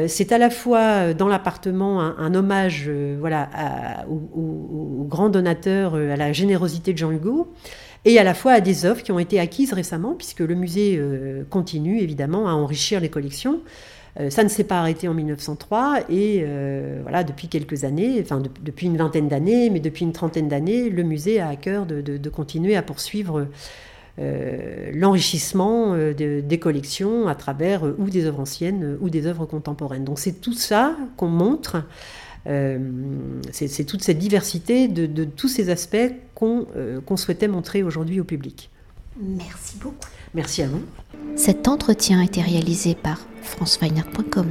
c'est 0.06 0.32
à 0.32 0.38
la 0.38 0.50
fois 0.50 1.14
dans 1.14 1.28
l'appartement 1.28 2.00
un, 2.00 2.34
hommage 2.34 2.90
au, 4.08 5.06
grand 5.08 5.28
donateur, 5.30 5.94
à 5.94 6.16
la 6.16 6.32
générosité 6.32 6.92
de 6.92 6.98
Jean 6.98 7.10
Hugo, 7.10 7.52
et 8.04 8.18
à 8.18 8.24
la 8.24 8.34
fois 8.34 8.52
à 8.52 8.60
des 8.60 8.86
œuvres 8.86 9.02
qui 9.02 9.12
ont 9.12 9.18
été 9.18 9.38
acquises 9.38 9.72
récemment, 9.72 10.14
puisque 10.14 10.40
le 10.40 10.54
musée 10.54 11.00
continue 11.50 12.00
évidemment 12.00 12.48
à 12.48 12.52
enrichir 12.52 13.00
les 13.00 13.10
collections. 13.10 13.60
Euh, 14.18 14.30
ça 14.30 14.42
ne 14.42 14.48
s'est 14.48 14.64
pas 14.64 14.80
arrêté 14.80 15.06
en 15.08 15.14
1903 15.14 16.00
et 16.08 16.42
euh, 16.42 16.98
voilà, 17.02 17.22
depuis 17.22 17.48
quelques 17.48 17.84
années, 17.84 18.18
enfin 18.20 18.42
depuis 18.62 18.86
une 18.86 18.96
vingtaine 18.96 19.28
d'années, 19.28 19.70
mais 19.70 19.80
depuis 19.80 20.04
une 20.04 20.12
trentaine 20.12 20.48
d'années, 20.48 20.90
le 20.90 21.02
musée 21.04 21.40
a 21.40 21.48
à 21.48 21.56
cœur 21.56 21.86
de, 21.86 22.28
continuer 22.28 22.76
à 22.76 22.82
poursuivre 22.82 23.46
euh, 24.18 24.90
l'enrichissement 24.92 25.94
des 25.96 26.58
collections 26.60 27.28
à 27.28 27.34
travers 27.34 27.84
ou 27.84 28.10
des 28.10 28.26
œuvres 28.26 28.40
anciennes 28.40 28.98
ou 29.00 29.10
des 29.10 29.26
œuvres 29.26 29.46
contemporaines. 29.46 30.04
Donc 30.04 30.18
c'est 30.18 30.40
tout 30.40 30.54
ça 30.54 30.96
qu'on 31.16 31.28
montre. 31.28 31.84
C'est 32.44 33.84
toute 33.84 34.02
cette 34.02 34.18
diversité 34.18 34.88
de, 34.88 35.24
tous 35.24 35.48
ces 35.48 35.70
aspects 35.70 36.12
qu'on 36.34 37.16
souhaitait 37.16 37.48
montrer 37.48 37.82
aujourd'hui 37.82 38.20
au 38.20 38.24
public. 38.24 38.70
Merci 39.20 39.76
beaucoup. 39.78 40.08
Merci 40.34 40.62
à 40.62 40.68
vous. 40.68 40.82
Cet 41.36 41.68
entretien 41.68 42.20
a 42.20 42.24
été 42.24 42.40
réalisé 42.40 42.94
par 42.94 43.20
franceweiner.com. 43.42 44.46